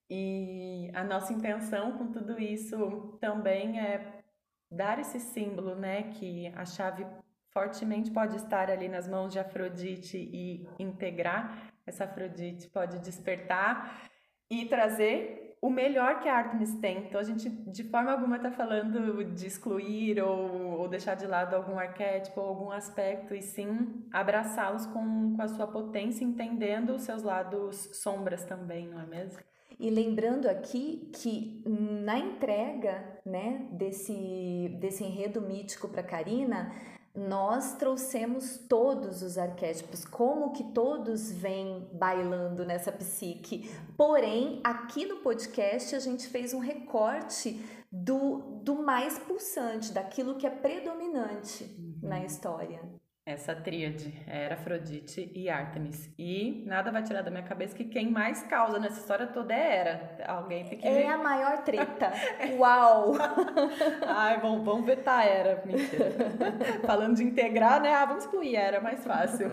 E 0.09 0.91
a 0.93 1.03
nossa 1.03 1.31
intenção 1.31 1.97
com 1.97 2.11
tudo 2.11 2.39
isso 2.39 3.17
também 3.21 3.79
é 3.79 4.21
dar 4.69 4.99
esse 4.99 5.19
símbolo, 5.19 5.75
né, 5.75 6.03
que 6.13 6.51
a 6.55 6.65
chave 6.65 7.05
fortemente 7.53 8.11
pode 8.11 8.35
estar 8.35 8.69
ali 8.69 8.87
nas 8.87 9.07
mãos 9.07 9.31
de 9.31 9.39
Afrodite 9.39 10.17
e 10.17 10.67
integrar 10.79 11.71
essa 11.85 12.05
Afrodite 12.05 12.69
pode 12.69 12.99
despertar 12.99 14.09
e 14.49 14.65
trazer 14.65 15.55
o 15.61 15.69
melhor 15.69 16.19
que 16.19 16.27
a 16.27 16.35
Artemis 16.35 16.73
tem. 16.79 17.05
Então 17.05 17.19
a 17.19 17.23
gente 17.23 17.49
de 17.49 17.83
forma 17.83 18.11
alguma 18.11 18.37
está 18.37 18.51
falando 18.51 19.23
de 19.23 19.45
excluir 19.45 20.19
ou, 20.21 20.79
ou 20.79 20.87
deixar 20.87 21.15
de 21.15 21.27
lado 21.27 21.55
algum 21.55 21.77
arquétipo 21.77 22.41
ou 22.41 22.47
algum 22.47 22.71
aspecto, 22.71 23.35
e 23.35 23.41
sim 23.41 24.05
abraçá-los 24.11 24.85
com, 24.87 25.35
com 25.35 25.41
a 25.41 25.47
sua 25.47 25.67
potência, 25.67 26.23
entendendo 26.23 26.95
os 26.95 27.03
seus 27.03 27.21
lados 27.21 27.89
sombras 27.93 28.43
também, 28.43 28.87
não 28.87 28.99
é 28.99 29.05
mesmo? 29.05 29.39
E 29.79 29.89
lembrando 29.89 30.47
aqui 30.47 31.09
que 31.13 31.63
na 31.65 32.17
entrega 32.17 33.19
né, 33.25 33.67
desse, 33.71 34.77
desse 34.79 35.03
enredo 35.03 35.41
mítico 35.41 35.87
para 35.87 36.03
Karina, 36.03 36.71
nós 37.15 37.75
trouxemos 37.75 38.57
todos 38.57 39.21
os 39.21 39.37
arquétipos, 39.37 40.05
como 40.05 40.53
que 40.53 40.63
todos 40.71 41.31
vêm 41.31 41.89
bailando 41.93 42.65
nessa 42.65 42.91
psique. 42.91 43.69
Porém, 43.97 44.61
aqui 44.63 45.05
no 45.05 45.17
podcast 45.17 45.95
a 45.95 45.99
gente 45.99 46.27
fez 46.27 46.53
um 46.53 46.59
recorte 46.59 47.63
do, 47.91 48.61
do 48.63 48.81
mais 48.81 49.19
pulsante, 49.19 49.91
daquilo 49.91 50.35
que 50.35 50.47
é 50.47 50.49
predominante 50.49 51.63
uhum. 51.63 51.99
na 52.01 52.23
história 52.23 53.01
essa 53.23 53.53
tríade, 53.53 54.11
era 54.25 54.55
Afrodite 54.55 55.31
e 55.35 55.47
Artemis. 55.47 56.09
E 56.17 56.63
nada 56.65 56.91
vai 56.91 57.03
tirar 57.03 57.21
da 57.21 57.29
minha 57.29 57.43
cabeça 57.43 57.75
que 57.75 57.85
quem 57.85 58.09
mais 58.09 58.41
causa 58.43 58.79
nessa 58.79 58.99
história 58.99 59.27
toda 59.27 59.53
é 59.53 59.77
Hera. 59.77 60.17
Alguém 60.27 60.65
tem 60.65 60.79
que 60.79 60.87
É 60.87 61.07
a 61.07 61.17
maior 61.17 61.63
treta. 61.63 62.11
Uau! 62.57 63.13
Ai, 64.07 64.39
vamos, 64.39 64.65
vamos 64.65 64.85
vetar 64.85 65.25
Hera. 65.25 65.61
Mentira. 65.65 66.11
Falando 66.85 67.15
de 67.15 67.23
integrar, 67.23 67.79
né? 67.79 67.93
Ah, 67.93 68.05
vamos 68.05 68.23
excluir 68.23 68.55
Hera, 68.55 68.81
mais 68.81 69.05
fácil. 69.05 69.51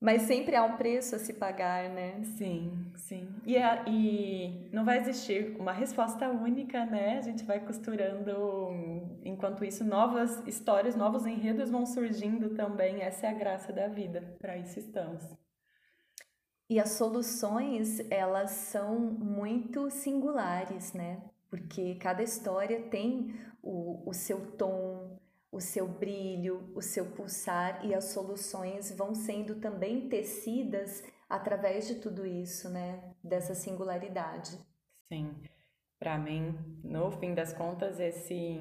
Mas 0.00 0.22
sempre 0.22 0.54
há 0.54 0.62
um 0.62 0.76
preço 0.76 1.16
a 1.16 1.18
se 1.18 1.32
pagar, 1.32 1.88
né? 1.90 2.22
Sim, 2.22 2.86
sim. 2.94 3.28
E, 3.44 3.56
é, 3.56 3.82
e 3.88 4.68
não 4.72 4.84
vai 4.84 4.98
existir 4.98 5.56
uma 5.58 5.72
resposta 5.72 6.28
única, 6.28 6.86
né? 6.86 7.18
A 7.18 7.22
gente 7.22 7.44
vai 7.44 7.58
costurando, 7.58 8.32
enquanto 9.24 9.64
isso, 9.64 9.84
novas 9.84 10.46
histórias, 10.46 10.94
novos 10.94 11.26
enredos 11.26 11.68
vão 11.68 11.84
surgindo 11.84 12.50
também. 12.50 13.02
Essa 13.02 13.26
é 13.26 13.30
a 13.30 13.34
graça 13.34 13.72
da 13.72 13.88
vida, 13.88 14.36
para 14.38 14.56
isso 14.56 14.78
estamos. 14.78 15.24
E 16.70 16.78
as 16.78 16.90
soluções, 16.90 17.98
elas 18.08 18.50
são 18.50 19.00
muito 19.00 19.90
singulares, 19.90 20.92
né? 20.92 21.20
Porque 21.50 21.96
cada 21.96 22.22
história 22.22 22.82
tem 22.82 23.34
o, 23.60 24.08
o 24.08 24.12
seu 24.12 24.52
tom, 24.52 25.18
o 25.50 25.60
seu 25.60 25.88
brilho, 25.88 26.70
o 26.74 26.82
seu 26.82 27.06
pulsar 27.12 27.84
e 27.84 27.94
as 27.94 28.04
soluções 28.06 28.94
vão 28.94 29.14
sendo 29.14 29.56
também 29.56 30.08
tecidas 30.08 31.02
através 31.28 31.86
de 31.86 31.96
tudo 31.96 32.26
isso, 32.26 32.68
né? 32.68 33.14
Dessa 33.22 33.54
singularidade. 33.54 34.58
Sim. 35.08 35.34
Para 35.98 36.18
mim, 36.18 36.54
no 36.84 37.10
fim 37.10 37.34
das 37.34 37.52
contas, 37.52 37.98
esse 37.98 38.60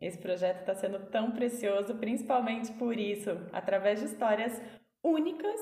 esse 0.00 0.18
projeto 0.18 0.60
está 0.60 0.74
sendo 0.74 0.98
tão 1.10 1.30
precioso, 1.30 1.94
principalmente 1.94 2.72
por 2.72 2.98
isso, 2.98 3.30
através 3.52 4.00
de 4.00 4.06
histórias 4.06 4.60
únicas, 5.00 5.60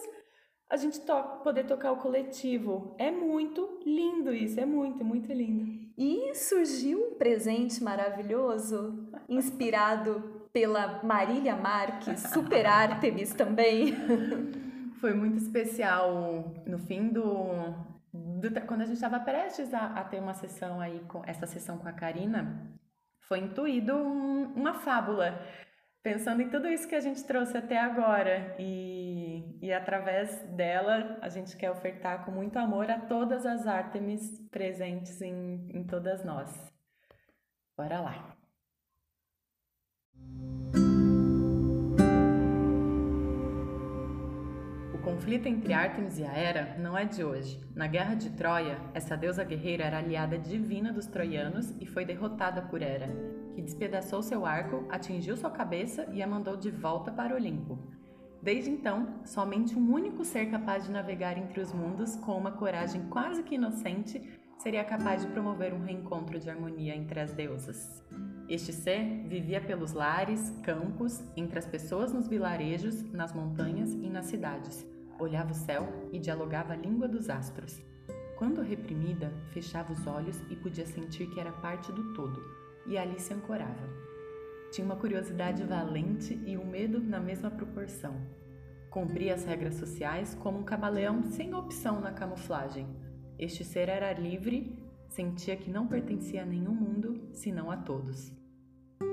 a 0.70 0.76
gente 0.78 0.98
to 1.00 1.22
poder 1.44 1.66
tocar 1.66 1.92
o 1.92 1.98
coletivo. 1.98 2.94
É 2.98 3.10
muito 3.10 3.80
lindo 3.84 4.32
isso, 4.32 4.58
é 4.58 4.64
muito, 4.64 5.04
muito 5.04 5.30
lindo. 5.30 5.66
E 5.98 6.34
surgiu 6.34 7.08
um 7.08 7.14
presente 7.16 7.84
maravilhoso, 7.84 9.10
inspirado 9.28 10.39
pela 10.52 11.02
Marília 11.02 11.56
Marques, 11.56 12.20
Super 12.32 12.66
Artemis 12.66 13.32
também. 13.32 13.94
Foi 15.00 15.14
muito 15.14 15.38
especial 15.38 16.52
no 16.66 16.78
fim 16.78 17.08
do, 17.08 17.74
do 18.12 18.60
quando 18.66 18.82
a 18.82 18.84
gente 18.84 18.96
estava 18.96 19.20
prestes 19.20 19.72
a, 19.72 19.86
a, 19.86 20.04
ter 20.04 20.20
uma 20.20 20.34
sessão 20.34 20.80
aí 20.80 21.00
com 21.08 21.22
essa 21.26 21.46
sessão 21.46 21.78
com 21.78 21.88
a 21.88 21.92
Karina, 21.92 22.68
foi 23.20 23.38
intuído 23.38 23.94
um, 23.94 24.52
uma 24.54 24.74
fábula 24.74 25.40
pensando 26.02 26.42
em 26.42 26.50
tudo 26.50 26.68
isso 26.68 26.88
que 26.88 26.94
a 26.94 27.00
gente 27.00 27.24
trouxe 27.24 27.56
até 27.56 27.78
agora 27.78 28.56
e, 28.58 29.58
e 29.62 29.72
através 29.72 30.42
dela 30.56 31.18
a 31.22 31.28
gente 31.28 31.56
quer 31.56 31.70
ofertar 31.70 32.24
com 32.24 32.30
muito 32.32 32.58
amor 32.58 32.90
a 32.90 32.98
todas 32.98 33.46
as 33.46 33.66
Artemis 33.66 34.38
presentes 34.50 35.20
em, 35.22 35.68
em 35.72 35.84
todas 35.84 36.24
nós. 36.24 36.50
Bora 37.76 38.00
lá! 38.00 38.39
O 44.94 44.98
conflito 45.02 45.46
entre 45.46 45.72
Ártemis 45.72 46.18
e 46.18 46.24
a 46.24 46.32
Hera 46.36 46.76
não 46.78 46.96
é 46.96 47.04
de 47.04 47.24
hoje. 47.24 47.58
Na 47.74 47.86
Guerra 47.86 48.14
de 48.14 48.30
Troia, 48.30 48.78
essa 48.92 49.16
deusa 49.16 49.42
guerreira 49.42 49.84
era 49.84 49.98
aliada 49.98 50.38
divina 50.38 50.92
dos 50.92 51.06
troianos 51.06 51.74
e 51.80 51.86
foi 51.86 52.04
derrotada 52.04 52.62
por 52.62 52.82
Hera, 52.82 53.08
que 53.54 53.62
despedaçou 53.62 54.22
seu 54.22 54.44
arco, 54.44 54.86
atingiu 54.90 55.36
sua 55.36 55.50
cabeça 55.50 56.06
e 56.12 56.22
a 56.22 56.26
mandou 56.26 56.56
de 56.56 56.70
volta 56.70 57.10
para 57.10 57.34
Olimpo. 57.34 57.78
Desde 58.42 58.70
então, 58.70 59.20
somente 59.24 59.74
um 59.74 59.92
único 59.92 60.24
ser 60.24 60.50
capaz 60.50 60.84
de 60.84 60.90
navegar 60.90 61.36
entre 61.36 61.60
os 61.60 61.72
mundos 61.72 62.16
com 62.16 62.36
uma 62.36 62.52
coragem 62.52 63.06
quase 63.08 63.42
que 63.42 63.54
inocente 63.54 64.20
seria 64.58 64.84
capaz 64.84 65.22
de 65.22 65.28
promover 65.28 65.72
um 65.72 65.82
reencontro 65.82 66.38
de 66.38 66.48
harmonia 66.48 66.94
entre 66.94 67.20
as 67.20 67.32
deusas. 67.32 68.02
Este 68.50 68.72
ser 68.72 69.04
vivia 69.28 69.60
pelos 69.60 69.92
lares, 69.92 70.50
campos, 70.64 71.22
entre 71.36 71.56
as 71.60 71.66
pessoas 71.66 72.12
nos 72.12 72.26
vilarejos, 72.26 73.00
nas 73.12 73.32
montanhas 73.32 73.92
e 73.92 74.10
nas 74.10 74.26
cidades. 74.26 74.84
Olhava 75.20 75.52
o 75.52 75.54
céu 75.54 75.88
e 76.10 76.18
dialogava 76.18 76.72
a 76.72 76.76
língua 76.76 77.06
dos 77.06 77.30
astros. 77.30 77.80
Quando 78.36 78.60
reprimida, 78.60 79.32
fechava 79.52 79.92
os 79.92 80.04
olhos 80.04 80.36
e 80.50 80.56
podia 80.56 80.84
sentir 80.84 81.30
que 81.30 81.38
era 81.38 81.52
parte 81.52 81.92
do 81.92 82.12
todo, 82.12 82.42
e 82.88 82.98
ali 82.98 83.20
se 83.20 83.32
ancorava. 83.32 83.88
Tinha 84.72 84.84
uma 84.84 84.96
curiosidade 84.96 85.62
valente 85.62 86.34
e 86.44 86.58
um 86.58 86.66
medo 86.66 86.98
na 86.98 87.20
mesma 87.20 87.52
proporção. 87.52 88.20
Cumpria 88.90 89.34
as 89.34 89.44
regras 89.44 89.76
sociais 89.76 90.34
como 90.34 90.58
um 90.58 90.64
camaleão 90.64 91.22
sem 91.22 91.54
opção 91.54 92.00
na 92.00 92.10
camuflagem. 92.10 92.88
Este 93.38 93.62
ser 93.62 93.88
era 93.88 94.12
livre, 94.12 94.76
sentia 95.08 95.56
que 95.56 95.70
não 95.70 95.86
pertencia 95.86 96.42
a 96.42 96.46
nenhum 96.46 96.74
mundo 96.74 97.28
senão 97.32 97.70
a 97.70 97.76
todos. 97.76 98.39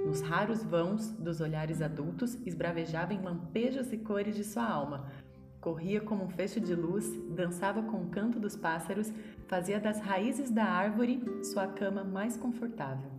Nos 0.07 0.21
raros 0.21 0.63
vãos 0.63 1.11
dos 1.19 1.41
olhares 1.41 1.81
adultos 1.81 2.35
esbravejava 2.45 3.13
em 3.13 3.21
lampejos 3.21 3.91
e 3.91 3.97
cores 3.97 4.37
de 4.37 4.43
sua 4.45 4.65
alma. 4.65 5.11
Corria 5.59 5.99
como 5.99 6.23
um 6.23 6.29
fecho 6.29 6.61
de 6.61 6.73
luz, 6.73 7.11
dançava 7.35 7.83
com 7.83 7.97
o 7.97 8.07
canto 8.07 8.39
dos 8.39 8.55
pássaros, 8.55 9.11
fazia 9.49 9.81
das 9.81 9.99
raízes 9.99 10.49
da 10.49 10.63
árvore 10.63 11.21
sua 11.43 11.67
cama 11.67 12.05
mais 12.05 12.37
confortável. 12.37 13.11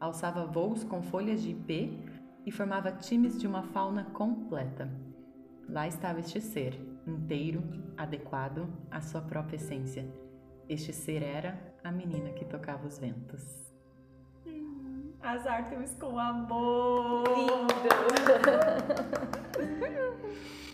Alçava 0.00 0.44
voos 0.44 0.82
com 0.82 1.00
folhas 1.00 1.40
de 1.40 1.52
ipê 1.52 1.92
e 2.44 2.50
formava 2.50 2.90
times 2.90 3.40
de 3.40 3.46
uma 3.46 3.62
fauna 3.62 4.06
completa. 4.06 4.90
Lá 5.68 5.86
estava 5.86 6.18
este 6.18 6.40
ser, 6.40 6.74
inteiro, 7.06 7.62
adequado 7.96 8.68
à 8.90 9.00
sua 9.00 9.20
própria 9.20 9.54
essência. 9.54 10.04
Este 10.68 10.92
ser 10.92 11.22
era 11.22 11.72
a 11.84 11.92
menina 11.92 12.30
que 12.30 12.44
tocava 12.44 12.84
os 12.84 12.98
ventos. 12.98 13.71
As 15.22 15.46
Artemis 15.46 15.94
com 16.00 16.18
amor! 16.18 17.24
Lindo! 17.28 17.62